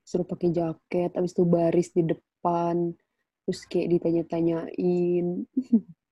[0.04, 2.92] suruh pakai jaket, habis itu baris di depan,
[3.48, 5.26] terus kayak ditanya-tanyain.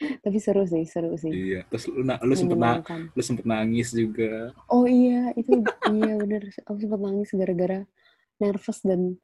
[0.00, 1.32] Tapi seru sih, seru sih.
[1.32, 1.60] Iya.
[1.68, 2.80] Terus lu, na- lu sempet na-
[3.12, 4.50] lu sempet nangis juga.
[4.72, 5.60] Oh iya, itu
[5.92, 6.42] iya bener.
[6.68, 7.78] Aku sempat nangis gara-gara
[8.40, 9.20] nervous dan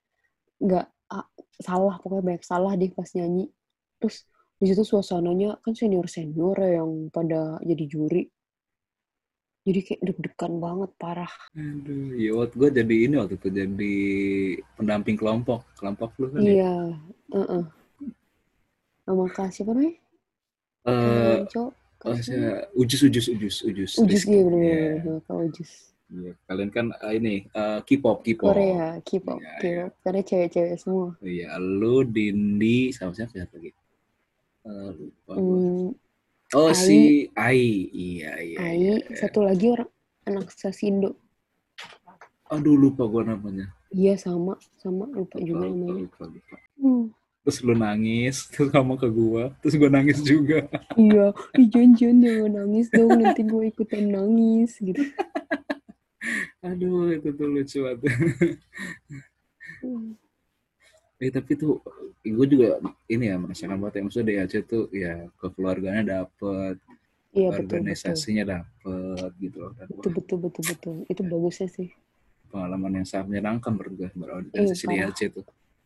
[0.60, 1.26] nggak ah,
[1.60, 3.48] salah pokoknya banyak salah deh pas nyanyi.
[4.00, 4.16] Terus
[4.56, 8.24] di situ suasananya kan senior senior ya yang pada jadi juri.
[9.66, 11.32] Jadi kayak deg-degan banget parah.
[11.58, 13.96] Aduh, iya waktu gue jadi ini waktu itu jadi
[14.78, 16.50] pendamping kelompok, kelompok lu kan ya.
[16.54, 16.72] Iya,
[17.34, 17.64] heeh.
[19.06, 20.05] Sama Kak siapa namanya?
[20.86, 21.74] Siapa?
[22.22, 23.92] saya ujus ujus ujus ujus.
[23.98, 25.72] Ujus iya bener Iya, bener Kak Ujus.
[26.14, 26.32] iya.
[26.46, 28.54] Kalian kan eh, ini eh, K-pop, K-pop.
[28.54, 29.92] Korea, K-pop, Iya, K-pop.
[30.06, 31.08] Karena cewek-cewek semua.
[31.18, 33.70] Iya, lu Dindi sama siapa siapa lagi?
[34.66, 35.58] Eh, lupa gua.
[35.58, 35.90] Hmm,
[36.54, 36.78] Oh Ai.
[36.78, 36.98] si
[37.34, 38.58] Ai, iya iya.
[38.62, 39.18] Ai, iya.
[39.18, 39.90] satu lagi orang
[40.30, 41.18] anak Sasindo.
[42.54, 43.66] Aduh lupa gue namanya.
[43.90, 46.02] Iya sama, sama lupa juga Lupa, lupa, namanya.
[46.06, 46.56] lupa, lupa.
[46.78, 47.04] Hmm,
[47.46, 50.66] Terus lu nangis, terus ngomong ke gua, terus gua nangis juga.
[50.98, 54.98] iya, ih jangan nangis dong, nanti gue ikutan nangis gitu.
[56.66, 58.02] Aduh, itu tuh lucu banget.
[59.78, 60.18] Hmm,
[61.22, 61.80] Eh tapi tuh
[62.20, 66.76] gue juga ini ya merasakan banget ya maksudnya Aceh tuh ya kekeluarganya dapet,
[67.32, 69.72] Iya betul betul, organisasinya dapet gitu loh.
[69.78, 70.94] Dan betul wah, betul betul betul.
[71.08, 71.88] Itu bagusnya sih.
[72.50, 75.08] pengalaman yang sangat menyenangkan menurut gue berorganisasi di parah.
[75.12, 75.44] Aceh tuh.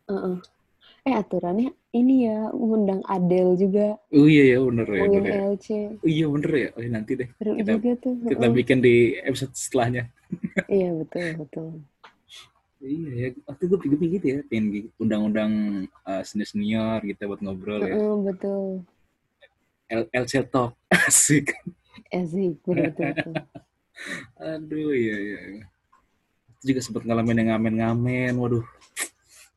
[0.09, 0.37] Heeh.
[1.01, 5.35] Eh aturannya ini ya ngundang Adele juga, Oh iya ya bener ya bener ya.
[5.57, 6.69] LC, Oh iya bener ya.
[6.77, 8.15] Oh, iya, nanti deh seru kita juga tuh.
[8.29, 8.57] kita heeh.
[8.61, 10.05] bikin di episode setelahnya.
[10.71, 11.69] Iya betul betul.
[12.81, 13.29] Iya ya.
[13.49, 15.53] Waktu gue pikir gitu ya, pengen undang-undang
[16.07, 17.97] uh, senior-senior gitu buat ngobrol ya.
[17.99, 18.87] Heeh, betul.
[19.91, 21.51] L LC Talk asik.
[22.15, 23.05] Asik, betul betul.
[23.11, 23.35] betul.
[24.55, 25.39] Aduh iya iya.
[25.59, 25.65] iya.
[26.61, 28.33] Itu juga sempat ngalamin yang ngamen-ngamen.
[28.39, 28.65] Waduh.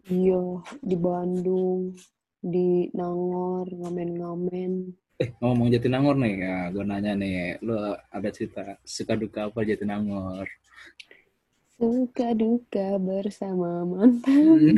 [0.04, 1.96] Iya di Bandung,
[2.44, 4.72] di Nangor ngamen-ngamen.
[5.16, 10.44] Eh, ngomong Jatinangor nih, ya gue nanya nih, lu ada cerita suka duka apa Jatinangor?
[11.80, 14.76] Suka duka bersama mantan.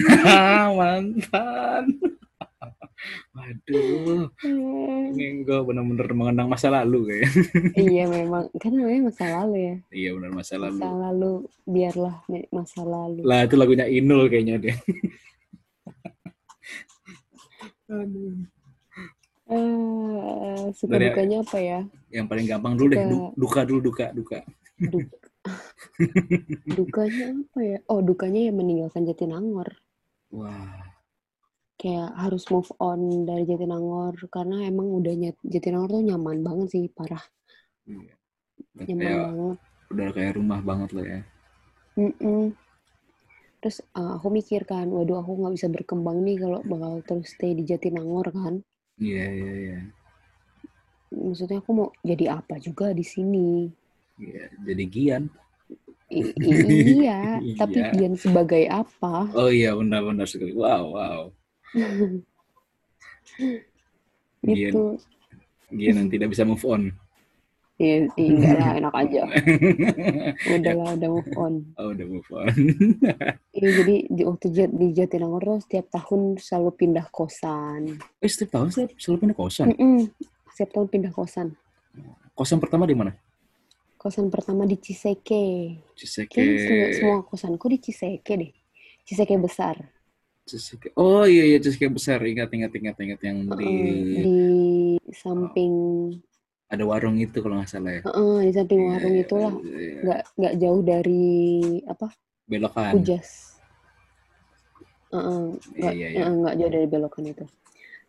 [0.78, 1.84] Mantan.
[3.32, 4.32] Waduh,
[5.12, 7.30] ini gue bener-bener mengenang masa lalu kayak.
[7.76, 9.76] iya memang kan namanya masa lalu ya.
[9.92, 10.80] iya bener masa lalu.
[10.80, 11.32] Masa lalu
[11.64, 12.16] biarlah
[12.50, 13.22] masa lalu.
[13.22, 14.78] Lah itu lagunya Inul kayaknya deh.
[17.86, 18.34] Aduh.
[19.46, 21.80] Eh, suka Dari- dukanya apa ya?
[22.10, 24.40] Yang paling gampang dulu deh, Suka- du- duka dulu duka duka.
[24.82, 25.12] Du-
[26.82, 27.78] dukanya apa ya?
[27.86, 29.70] Oh dukanya ya meninggalkan Jatinangor.
[30.34, 30.85] Wah,
[31.76, 37.22] Kayak harus move on dari Jatinangor karena emang udah Jatinangor tuh nyaman banget sih parah
[37.84, 38.16] iya.
[38.76, 39.58] Udah nyaman kayak banget.
[39.92, 41.22] udah kayak rumah banget lah ya.
[41.96, 42.56] Mm-mm.
[43.64, 47.52] Terus uh, aku mikir kan, waduh aku nggak bisa berkembang nih kalau bakal terus stay
[47.58, 48.62] di Jatinangor kan.
[49.02, 49.80] Iya iya iya.
[51.16, 53.72] Maksudnya aku mau jadi apa juga di sini.
[54.20, 55.24] Iya, jadi Gian.
[56.14, 57.56] I- iya, Iya.
[57.58, 59.26] tapi Dian sebagai apa?
[59.34, 60.54] Oh iya benar-benar sekali.
[60.54, 61.22] Wow wow.
[64.46, 64.84] Gitu.
[65.74, 66.94] Gian yang tidak bisa move on.
[67.76, 69.22] Iya, iya, enggak lah, enak aja.
[70.56, 71.54] Udah lah, udah move on.
[71.76, 72.48] Oh, udah move on.
[73.56, 78.00] Iya, jadi di, waktu Jat- di Jatinangor tuh setiap tahun selalu pindah kosan.
[78.20, 79.66] eh, setiap tahun saya selalu pindah kosan.
[79.72, 80.12] Mm-mm.
[80.52, 81.48] Setiap tahun pindah kosan.
[82.36, 83.12] Kosan pertama di mana?
[83.96, 85.80] Kosan pertama di Ciseke.
[85.96, 86.36] Ciseke.
[86.36, 88.52] Kayaknya semua, semua kosanku di Ciseke deh.
[89.08, 89.80] Ciseke besar.
[90.46, 90.94] Ciseke.
[90.94, 92.22] Oh iya iya Ciseke besar.
[92.22, 94.38] Ingat ingat ingat ingat yang di Heeh, di
[95.14, 95.74] samping
[96.70, 98.02] ada warung itu kalau nggak salah ya.
[98.06, 99.54] heeh, di samping Iya, warung iya, itulah.
[99.58, 100.00] iya.
[100.06, 101.26] Nggak nggak jauh dari
[101.90, 102.08] apa?
[102.46, 102.92] Belokan.
[102.94, 103.30] Pujas.
[105.10, 105.42] Heeh,
[105.82, 106.18] nggak Iya, iya, iya.
[106.22, 107.46] heeh, nggak jauh dari belokan itu.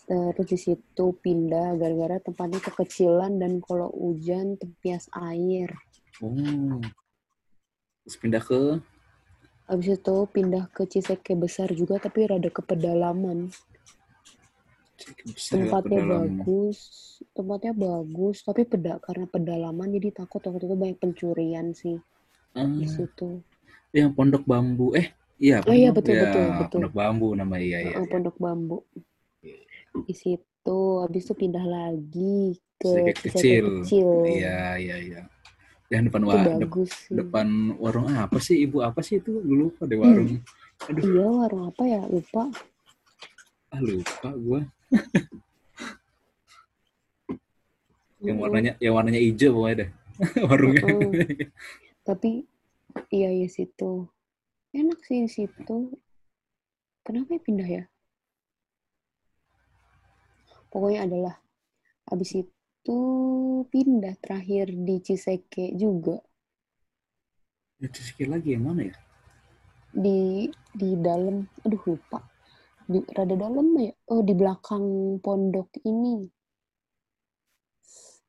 [0.07, 5.73] Terus di situ pindah gara-gara tempatnya kekecilan dan kalau hujan tempias air.
[6.23, 6.79] Oh.
[8.07, 8.61] Terus pindah ke
[9.67, 13.51] Habis itu pindah ke Ciseke besar juga tapi rada ke pedalaman.
[14.97, 16.31] Ya, Tempatnya pedalaman.
[16.41, 16.79] bagus,
[17.37, 22.01] tempatnya bagus tapi peda karena pedalaman jadi takut waktu itu banyak pencurian sih
[22.57, 23.45] Ah, di situ.
[23.93, 24.97] yang pondok bambu.
[24.97, 25.61] Eh, iya.
[25.69, 26.81] Oh iya, betul, ya, betul, betul.
[26.81, 27.95] Pondok bambu nama iya iya.
[28.01, 28.09] Iya.
[28.09, 28.79] Pondok bambu.
[30.07, 33.67] Di situ habis itu pindah lagi ke Ciseke Ciseke kecil.
[33.85, 34.09] kecil.
[34.25, 35.21] Iya iya iya.
[35.87, 36.35] Yang depan wa,
[36.91, 37.15] sih.
[37.15, 37.47] depan
[37.79, 40.43] warung apa sih ibu apa sih itu Gue lupa deh warung
[40.87, 42.03] aduh Iya, warung apa ya?
[42.11, 42.51] Lupa.
[43.71, 44.61] ah lupa gua
[48.27, 49.91] yang warnanya yang warnanya hijau pokoknya deh
[50.49, 51.13] warungnya Mm-mm.
[52.07, 52.47] Tapi
[53.13, 54.07] iya ya situ.
[54.73, 55.93] Enak sih di situ.
[57.05, 57.85] Kenapa ya pindah ya?
[60.73, 61.35] Pokoknya adalah
[62.09, 62.56] habis itu
[63.67, 66.21] pindah terakhir di Ciseke juga.
[67.83, 68.97] Ya, Ciseke lagi yang mana ya?
[69.97, 72.21] Di di dalam aduh lupa.
[72.87, 73.91] Di rada dalam ya?
[74.13, 76.29] Oh di belakang pondok ini.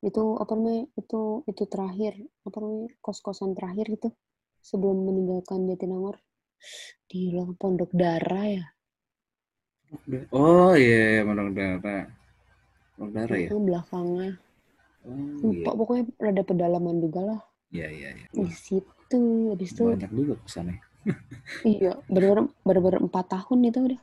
[0.02, 2.14] Itu apa namanya itu itu terakhir
[2.46, 4.10] apa namanya kos kosan terakhir itu
[4.62, 6.18] sebelum meninggalkan Jatinangor.
[7.06, 8.66] Di belakang pondok darah ya?
[10.36, 12.04] Oh iya yeah, Pondok Darah
[13.00, 13.48] Pondok Darah ya?
[13.48, 14.36] Itu belakangnya
[15.06, 15.14] oh
[15.52, 15.66] iya.
[15.66, 17.40] lupa pokoknya rada pedalaman juga lah.
[17.68, 18.28] Iya iya iya.
[18.32, 20.80] di situ habis itu banyak juga kesannya
[21.68, 24.02] iya benar benar empat tahun itu udah.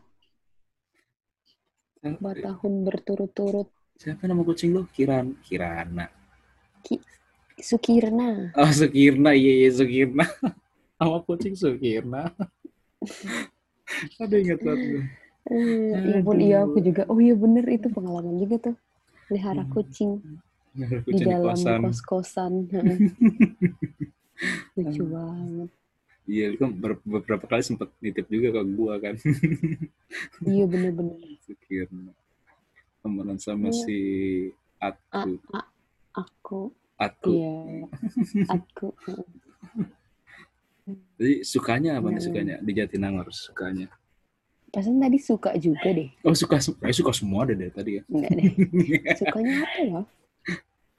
[2.05, 3.69] Empat tahun berturut-turut.
[3.97, 6.13] Siapa nama kucing lo Kiran Kirana.
[7.61, 8.51] Sukirna.
[8.59, 10.27] Oh Sukirna iya iya Sukirna.
[10.99, 12.35] Nama kucing Sukirna.
[14.19, 15.05] Aduh ingat banget gue.
[15.45, 17.05] Eh, ya pun iya aku juga.
[17.07, 18.77] Oh iya bener itu pengalaman juga tuh.
[19.31, 19.73] Pelihara Hmm.
[19.73, 20.11] Kucing
[20.75, 21.79] di dalam kosan.
[21.83, 22.53] kos-kosan.
[24.77, 25.71] Lucu banget.
[26.25, 29.15] Iya, kan ber- beberapa kali sempat nitip juga ke gua kan.
[30.45, 31.17] Iya bener-bener.
[31.43, 32.13] Sukirna.
[33.01, 33.77] Temenan sama Iya.
[33.77, 33.97] si
[34.79, 35.31] A- Atku.
[35.51, 35.71] a-
[36.13, 36.61] aku,
[36.97, 37.31] Atku.
[37.31, 37.53] iya.
[38.49, 38.87] Aku.
[41.17, 42.25] Jadi sukanya apa nih Hmm.
[42.27, 43.87] sukanya di Jatinangor sukanya?
[44.69, 46.09] Perasaan tadi suka juga deh.
[46.21, 48.03] Oh suka, sem- eh, suka semua deh dari tadi ya.
[48.07, 48.51] Enggak deh.
[49.23, 50.01] Sukanya apa ya?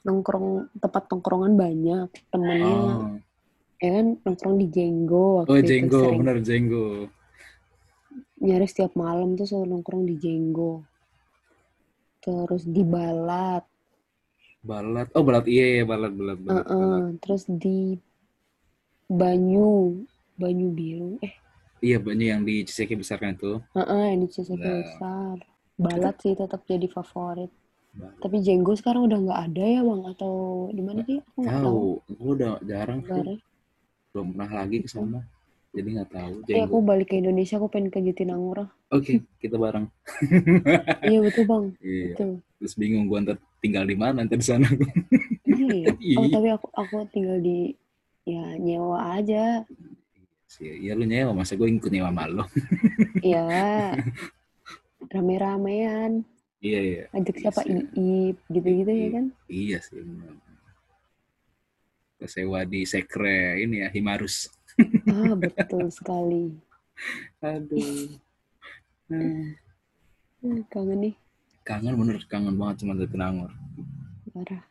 [0.06, 0.48] Nongkrong,
[0.82, 2.08] tempat nongkrongan banyak.
[2.32, 3.20] Temennya, Oh,
[3.84, 6.22] ya kan nongkrong di Jenggo waktu oh itu Jenggo, sering.
[6.22, 7.10] bener Jenggo.
[8.46, 10.74] Nyaris setiap malam tuh selalu nongkrong di Jenggo.
[12.24, 13.64] Terus di Balat.
[14.70, 16.68] Balat, oh balat iya, iya balat, balat, balat.
[16.80, 17.04] balat.
[17.06, 17.78] Heeh, terus di
[19.20, 19.70] Banyu,
[20.40, 21.12] Banyu Biru.
[21.26, 21.34] Eh,
[21.88, 23.52] Iya banyak yang di Ciseke besar kan itu.
[23.76, 24.82] heeh, yang di Ciseke Nah.
[24.82, 25.36] besar.
[25.86, 27.52] Balat sih tetap jadi favorit.
[27.96, 30.02] Tapi Jenggo sekarang udah nggak ada ya bang?
[30.10, 30.34] Atau
[30.70, 31.20] di mana sih?
[31.22, 31.64] Aku nggak tahu.
[31.64, 31.84] Tahu,
[32.18, 33.38] gua udah jarang Kabarnya.
[34.12, 35.20] belum pernah lagi ke sana.
[35.72, 36.34] Jadi nggak tahu.
[36.48, 36.80] Eh, aku Jenggo.
[36.82, 38.68] balik ke Indonesia, aku pengen ke Jatinangor.
[38.90, 39.86] Oke, kita bareng.
[41.12, 42.04] iya betul bang, Iya.
[42.12, 42.32] betul.
[42.58, 44.68] Terus bingung gua ntar tinggal di mana ntar di sana.
[45.46, 45.96] Iya.
[46.20, 46.36] Oh Iya.
[46.36, 47.72] tapi aku aku tinggal di
[48.24, 49.64] ya nyewa aja.
[50.46, 52.44] Sih, ya lu nyewa, masa gue ikut nyewa sama lo.
[53.20, 53.44] Ya
[55.06, 56.24] rame-ramean.
[56.66, 57.04] Iya, iya.
[57.12, 57.82] Ajak siapa Iya.
[57.94, 59.10] Iip gitu-gitu ya Iya.
[59.12, 59.26] kan?
[59.46, 60.02] Iya sih.
[62.16, 64.50] Kita sewa di Sekre ini ya, Himarus.
[65.06, 66.50] Ah betul sekali.
[67.46, 68.18] Aduh.
[69.06, 69.54] Hmm.
[70.66, 71.14] Kangen nih,
[71.62, 73.52] Kangen bener, kangen banget sama Jatinangor.
[74.30, 74.62] parah.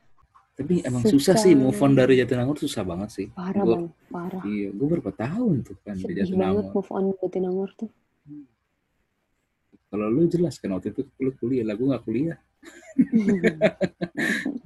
[0.55, 1.13] Tapi emang Suka.
[1.13, 3.27] susah sih move on dari Jatinangor susah banget sih.
[3.29, 4.43] Parah Gua- bang, parah.
[4.45, 6.73] Iya, gue berapa tahun tuh kan di Sedih banget Jatinangor.
[6.73, 7.91] move on Jatinangor tuh.
[9.95, 12.39] Kalau lu jelas kan waktu itu lu kuliah, lah gue gak kuliah.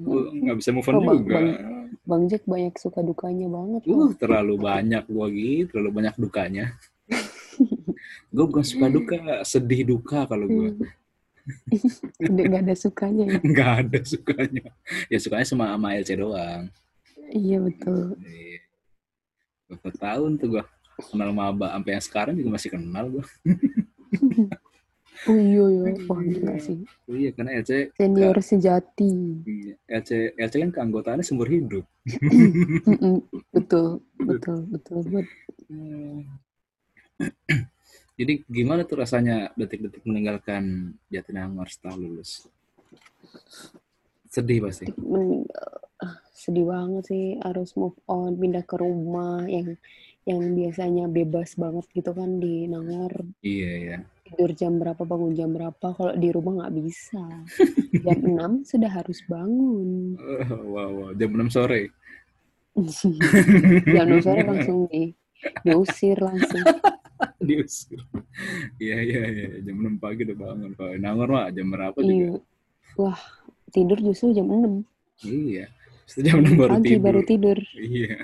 [0.01, 1.35] Gue gak bisa move on Oh, Bang- juga.
[1.37, 1.61] Bang-
[2.09, 3.85] Bang Jack banyak suka dukanya banget.
[3.85, 6.65] Uh, terlalu banyak gue gitu, terlalu banyak dukanya.
[8.33, 10.73] gue bukan suka duka, sedih duka kalau gue.
[10.73, 10.89] Hmm.
[12.33, 13.39] Udah gak ada sukanya ya.
[13.53, 14.65] Nggak ada sukanya.
[15.13, 16.73] Ya sukanya sama sama LC doang.
[17.29, 18.17] Iya betul.
[19.69, 20.65] Berapa tahun tuh gua
[21.13, 23.25] kenal maba sampai yang sekarang juga masih kenal gua.
[25.27, 25.83] Oh iya iya.
[26.07, 26.79] Wah gila sih.
[27.11, 29.43] Iya karena LC Senior sejati.
[29.43, 31.83] iya, LC LC kan keanggotaannya seumur hidup.
[33.55, 35.27] Betul betul betul betul.
[35.67, 36.23] Hmm.
[38.19, 42.47] Jadi gimana tuh rasanya detik-detik meninggalkan Jatinangor setelah lulus?
[44.27, 44.91] Sedih pasti.
[44.99, 45.47] Men-
[46.03, 49.79] ah, sedih banget sih harus move on pindah ke rumah yang
[50.29, 53.99] yang biasanya bebas banget gitu kan di Nangor Iya ya.
[54.23, 57.25] tidur jam berapa bangun jam berapa kalau di rumah nggak bisa
[57.99, 58.21] jam
[58.61, 61.11] 6 sudah harus bangun Oh, wow, wow.
[61.13, 61.89] Jam 6 sore.
[63.89, 65.17] jam 6 sore langsung di
[65.63, 66.61] diusir langsung
[67.41, 67.99] Diusir.
[68.77, 69.49] Iya, iya, iya.
[69.63, 70.71] Jam 6 pagi udah bangun.
[70.75, 72.13] Kalau Nangor mah jam berapa juga.
[72.13, 72.31] iya
[72.95, 73.19] wah
[73.71, 74.85] tidur justru jam 6
[75.25, 75.67] Iya.
[76.05, 77.03] Terus jam 6 baru pagi tidur.
[77.03, 78.17] baru tidur Iya.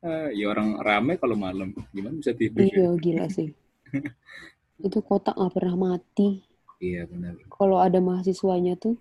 [0.00, 1.76] Ah, ya orang rame kalau malam.
[1.92, 2.64] Gimana bisa tidur?
[2.64, 2.72] ya?
[2.72, 3.48] iya gila sih
[4.86, 6.40] itu kotak nggak pernah mati
[6.80, 7.36] Iya, benar.
[7.52, 8.96] kalau ada mahasiswanya tuh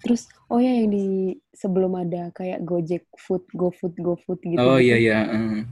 [0.00, 4.62] terus oh ya yang di sebelum ada kayak Gojek Food, GoFood, GoFood gitu.
[4.62, 5.10] Oh iya, gitu.
[5.12, 5.18] iya.
[5.28, 5.62] eh.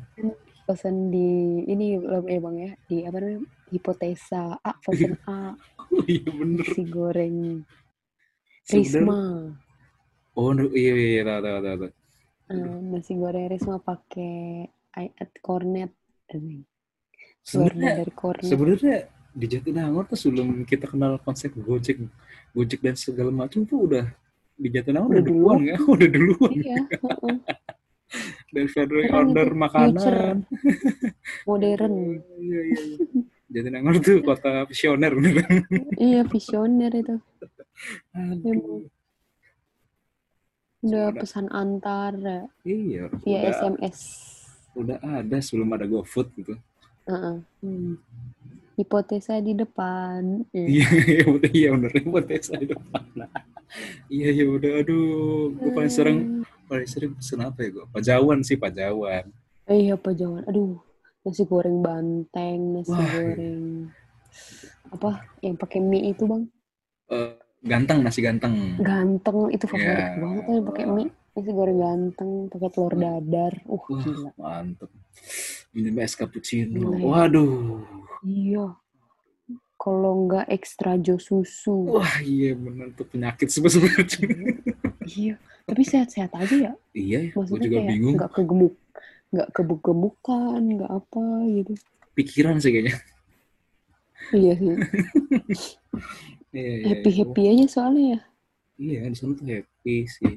[0.69, 3.41] Pesan di ini ya Bang ya, di apa namanya?
[3.73, 5.57] Hipotesa A, pesan A,
[5.97, 6.61] Oh iya, bener.
[6.61, 7.65] nasi goreng
[8.69, 9.49] Risma.
[10.37, 11.23] Oh, iya, iya, iya.
[11.25, 11.98] Tahu, tahu, tahu.
[12.49, 14.67] Eh, nasi goreng Risma pakai.
[15.41, 15.93] Kornet
[17.47, 18.45] Sebenarnya dari kornet.
[18.51, 18.97] sebenarnya
[19.31, 22.03] di Jatinangor tuh sebelum kita kenal konsep Gojek,
[22.51, 24.05] Gojek dan segala macam tuh udah
[24.59, 26.51] di Jatinangor udah Udah duluan ya, udah duluan.
[26.51, 27.37] Iya, heeh.
[28.51, 28.67] Dan
[29.13, 30.37] order makanan.
[31.49, 31.95] modern.
[32.43, 32.97] Iya, iya, iya.
[33.49, 35.65] Jatinangor tuh kota visioner beneran.
[35.97, 37.17] Iya, visioner itu.
[38.13, 38.91] Aduh.
[40.79, 41.19] Udah Ada.
[41.27, 43.99] pesan antar ya, Iya, via udah, SMS.
[44.79, 46.55] udah ada sebelum ada GoFood gitu.
[47.11, 47.37] Heeh.
[48.79, 50.47] Hipotesa di depan.
[50.55, 53.03] Iya, iya, bener, iya bener, hipotesa di depan.
[54.09, 56.19] Iya, iya, udah, aduh, gue paling sering,
[56.65, 57.85] paling sering pesen apa ya gue?
[57.93, 59.29] Pajawan sih, pajawan.
[59.69, 60.41] Eh, iya apa jangan.
[60.49, 60.81] Aduh,
[61.21, 63.05] nasi goreng banteng, nasi Wah.
[63.13, 63.93] goreng
[64.89, 66.49] apa yang pakai mie itu bang?
[67.13, 67.37] Eh,
[67.69, 68.75] ganteng, nasi ganteng.
[68.79, 70.17] Ganteng itu favorit Ya.
[70.17, 71.09] banget yang pakai mie.
[71.31, 73.53] Nasi goreng ganteng, pakai telur dadar.
[73.63, 74.31] Uh, Wah, gila.
[74.35, 74.91] mantep.
[75.71, 76.81] Minum es cappuccino.
[76.91, 77.05] Ya.
[77.05, 77.85] Waduh.
[78.23, 78.67] Iya.
[79.79, 81.95] Kalau nggak ekstra jo susu.
[81.95, 84.27] Wah, iya bener tuh penyakit sebenarnya.
[85.07, 85.35] Iya.
[85.63, 86.73] Tapi sehat-sehat aja ya.
[86.91, 88.15] iya, gue Maksudnya juga kayak bingung.
[88.17, 88.75] nggak kegemuk,
[89.31, 91.73] nggak kebuk-gebukan, nggak apa gitu.
[92.13, 92.97] Pikiran sih kayaknya.
[94.35, 94.75] Iya sih.
[96.59, 97.19] Iya, iya, Happy iya.
[97.23, 98.21] happy aja soalnya ya.
[98.79, 100.35] Iya, di sana tuh happy sih.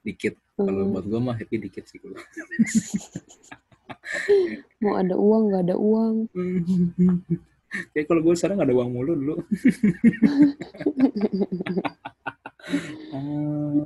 [0.00, 0.34] Dikit.
[0.56, 0.92] Kalau Hmm.
[0.92, 2.00] buat gue mah happy dikit sih.
[2.00, 2.16] kalau.
[4.82, 6.14] Mau ada uang nggak ada uang.
[7.92, 9.34] Kayak kalau gue sekarang gak ada uang mulu dulu.
[13.08, 13.84] Ah,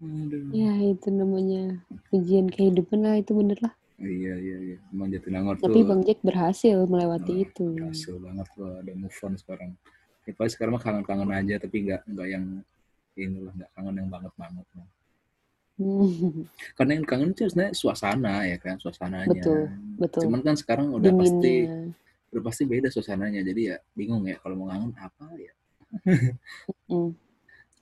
[0.00, 0.48] aduh.
[0.52, 3.72] Ya itu namanya ujian kehidupan lah itu bener lah.
[3.96, 4.78] Iya, iya, iya.
[4.92, 7.66] Emang Jatinangor Tapi tuh Bang Jack berhasil melewati Ah, itu.
[7.76, 8.72] berhasil banget loh.
[8.80, 9.70] Ada move on sekarang.
[10.26, 12.44] Ya, paling sekarang mah kangen-kangen aja, tapi nggak nggak yang
[13.14, 14.66] inilah nggak kangen yang banget-banget.
[14.74, 14.88] lah.
[15.76, 19.28] Hmm, Karena yang kangen itu sebenarnya suasana ya kan, suasananya.
[19.30, 19.60] Betul,
[20.00, 20.20] betul.
[20.26, 21.92] Cuman kan sekarang udah pasti Dinginnya.
[22.32, 23.40] udah pasti beda suasananya.
[23.44, 25.52] Jadi ya bingung ya kalau mau kangen apa ya.
[26.90, 27.12] Hmm.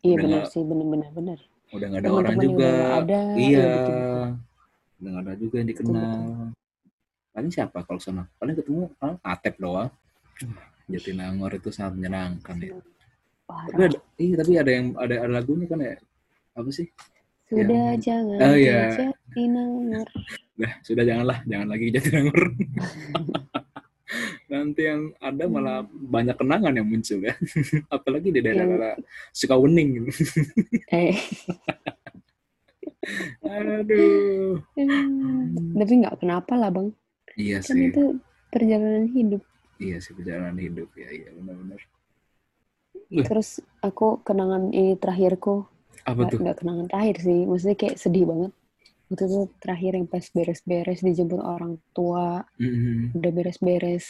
[0.05, 1.39] Iya benar sih, benar-benar benar.
[1.73, 2.71] Udah nggak ada orang Teman-teman yang juga.
[3.01, 3.21] ada.
[3.41, 3.57] Iya.
[3.57, 4.29] ya betul-betul.
[5.01, 6.21] Udah nggak ada juga yang dikenal.
[7.35, 8.27] Paling siapa kalau sana?
[8.37, 9.89] Paling ketemu paling Atep doang.
[10.87, 12.75] Jatinangor itu sangat menyenangkan ya.
[13.45, 15.97] Tapi ada, iya tapi ada yang ada, ada lagunya kan ya.
[16.55, 16.89] Apa sih?
[17.45, 18.81] Sudah yang- jangan Oh, iya.
[18.89, 20.07] ke Jatinangor.
[20.55, 22.43] Udah, sudah janganlah, jangan lagi Jatinangor.
[24.45, 27.35] Nanti yang ada malah banyak kenangan yang muncul ya.
[27.95, 28.95] Apalagi di daerah-daerah
[29.31, 30.11] Sukawening gitu.
[30.89, 31.17] Eh,
[33.43, 34.63] Aduh.
[35.75, 36.89] tapi nggak kenapa lah bang.
[37.35, 37.91] Iya Kan sih.
[37.91, 38.03] itu
[38.49, 39.43] perjalanan hidup.
[39.83, 41.81] Iya sih perjalanan hidup ya, iya benar-benar.
[43.11, 45.67] Terus aku kenangan ini terakhirku
[46.07, 46.39] Apa tuh?
[46.43, 47.41] nggak kenangan terakhir sih.
[47.47, 48.53] Maksudnya kayak sedih banget.
[49.11, 53.15] Waktu itu terakhir yang pas beres-beres dijemput orang tua, Mhm.
[53.19, 54.07] udah beres-beres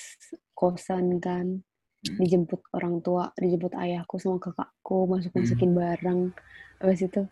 [0.55, 1.61] kosan kan,
[2.05, 2.17] Hmm.
[2.21, 6.21] dijemput orang tua, dijemput ayahku sama kakakku, masuk-masukin barang.
[6.81, 7.23] Habis itu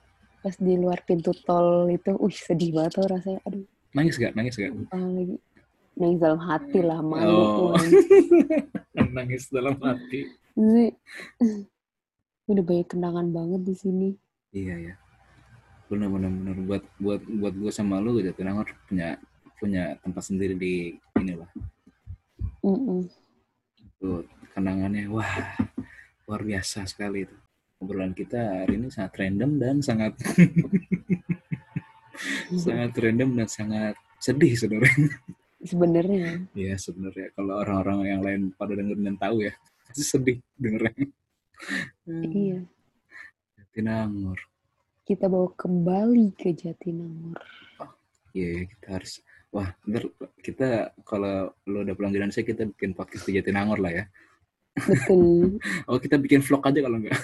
[0.43, 3.41] pas di luar pintu tol itu, uh sedih banget tuh rasanya.
[3.47, 4.33] Aduh, Nangis gak?
[4.35, 4.73] Nangis gak?
[4.73, 5.37] lagi?
[5.93, 7.77] Nangis dalam hati lah, malu Oh.
[9.17, 10.25] Nangis dalam hati.
[12.49, 14.09] Udah banyak kenangan banget di sini.
[14.53, 14.95] Iya ya.
[15.93, 19.21] bener bener bener buat buat buat gue sama lu Jatinangor punya
[19.61, 21.53] punya tempat sendiri di inilah
[22.65, 23.13] Mm-mm.
[24.01, 24.25] tuh
[24.57, 25.29] kenangannya wah
[26.25, 27.37] luar biasa sekali itu
[27.77, 30.17] obrolan kita hari ini sangat random dan sangat
[32.65, 35.13] sangat random dan sangat sedih sebenarnya
[35.63, 39.55] Sebenarnya ya sebenarnya kalau orang-orang yang lain pada dengerin dan tahu ya
[39.87, 41.07] pasti sedih dengernya
[42.27, 42.59] iya
[43.55, 44.43] Jatinangor
[45.03, 47.37] kita bawa kembali ke Jatinangor.
[48.33, 49.19] Iya, kita harus.
[49.53, 50.09] Wah, ntar
[50.41, 54.05] kita kalau lo udah pulang ke Indonesia, kita bikin podcast di Jatinangor lah ya.
[54.79, 55.59] Betul.
[55.91, 57.19] Oh, kita bikin vlog aja kalau enggak.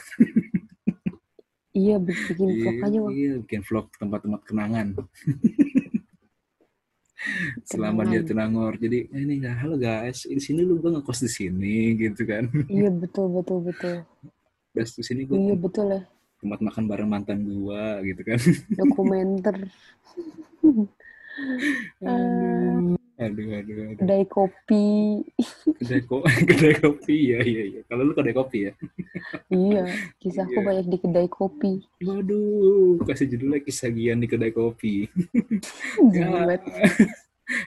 [1.73, 3.13] iya bikin vlog Iya, aja Bang.
[3.15, 4.87] Iya, bikin vlog tempat-tempat kenangan.
[7.67, 8.23] Selama di Kenangan.
[8.23, 8.73] Jatinangor.
[8.79, 12.47] Jadi, eh, ini enggak, halo guys, di sini lu gue ngekos di sini gitu kan.
[12.71, 13.97] Iya betul betul betul.
[14.71, 16.01] Terus di sini gue Iya betul ya.
[16.39, 18.39] tempat makan bareng mantan gua gitu kan.
[18.71, 19.57] Dokumenter.
[22.03, 23.77] Aduh, aduh, aduh.
[23.91, 23.99] aduh.
[23.99, 24.87] Kedai kopi.
[25.77, 27.81] Kedai, ko kedai kopi, ya, iya, iya.
[27.85, 28.73] Kalau lu kedai kopi ya.
[29.49, 29.83] Iya,
[30.23, 30.65] kisahku Iya.
[30.65, 31.73] banyak di kedai kopi.
[32.01, 35.11] Waduh, kasih judulnya kisah Gian di kedai kopi.
[36.15, 36.63] Gawat.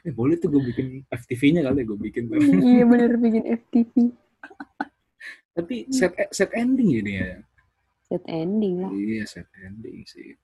[0.06, 2.24] eh, boleh tuh gue bikin FTV-nya kali gue bikin.
[2.28, 2.38] tuh.
[2.40, 3.96] iya bener bikin FTP.
[5.52, 7.44] Tapi set set ending ini ya.
[8.08, 8.92] Set ending lah.
[8.94, 10.38] Iya, set ending sih.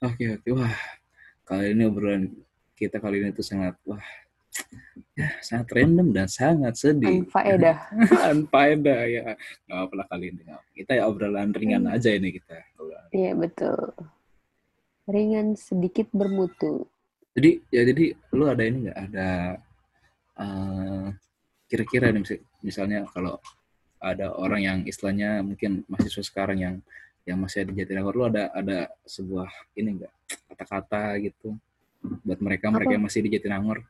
[0.00, 0.48] Oke, oke.
[0.52, 0.72] Wah,
[1.42, 2.32] kali ini obrolan
[2.76, 4.04] kita kali ini tuh sangat wah
[5.16, 7.24] ya sangat random dan sangat sedih.
[7.24, 7.76] Anfaedah.
[8.32, 9.24] Anfaedah ya.
[9.64, 10.42] Nggak apa lah kali ini.
[10.72, 11.94] Kita ya obrolan ringan Hmm.
[11.96, 12.56] aja ini kita.
[13.12, 13.96] Iya betul.
[15.06, 16.84] Ringan sedikit bermutu.
[17.32, 19.28] Jadi ya jadi lu ada ini nggak ada
[20.36, 21.06] eh,
[21.66, 23.36] kira-kira nih mis- misalnya kalau
[24.00, 26.76] ada orang yang istilahnya mungkin mahasiswa sekarang yang
[27.26, 30.12] yang masih ada di Jatinangor lu ada ada sebuah ini enggak
[30.46, 31.56] kata-kata gitu
[32.24, 32.94] buat mereka mereka Apa?
[32.98, 33.84] yang masih di Jatinangor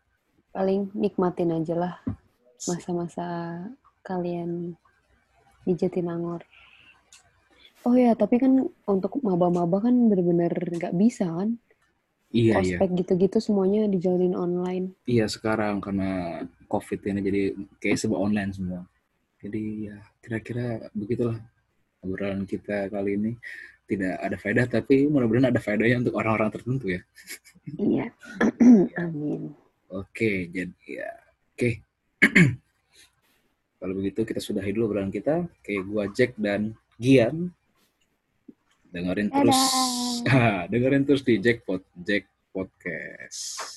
[0.57, 1.95] Paling nikmatin aja lah
[2.64, 3.27] masa-masa
[4.01, 4.73] kalian
[5.69, 6.41] di Jatinangor.
[7.85, 11.61] Oh ya, tapi kan untuk maba-maba kan bener-bener nggak bisa kan?
[12.35, 14.93] iya iya Ospek gitu-gitu semuanya dijalanin online.
[15.07, 17.43] iya sekarang karena covid ini jadi
[17.79, 18.81] kayak sebuah online semua
[19.39, 19.62] jadi
[19.93, 21.39] ya kira-kira begitulah
[22.03, 23.33] obrolan kita kali ini
[23.87, 27.01] tidak ada faedah tapi mudah-mudahan ada faedahnya untuk orang-orang tertentu ya
[27.75, 28.14] Iya.
[29.03, 29.51] Amin.
[29.91, 31.11] Oke, jadi ya,
[31.55, 31.71] oke.
[33.83, 35.51] Kalau begitu kita sudahi dulu obrolan kita.
[35.62, 37.51] Kayak gua Jack dan Gian.
[38.91, 39.61] Dengerin terus,
[40.73, 43.76] dengerin terus di Jackpot, Jack Podcast.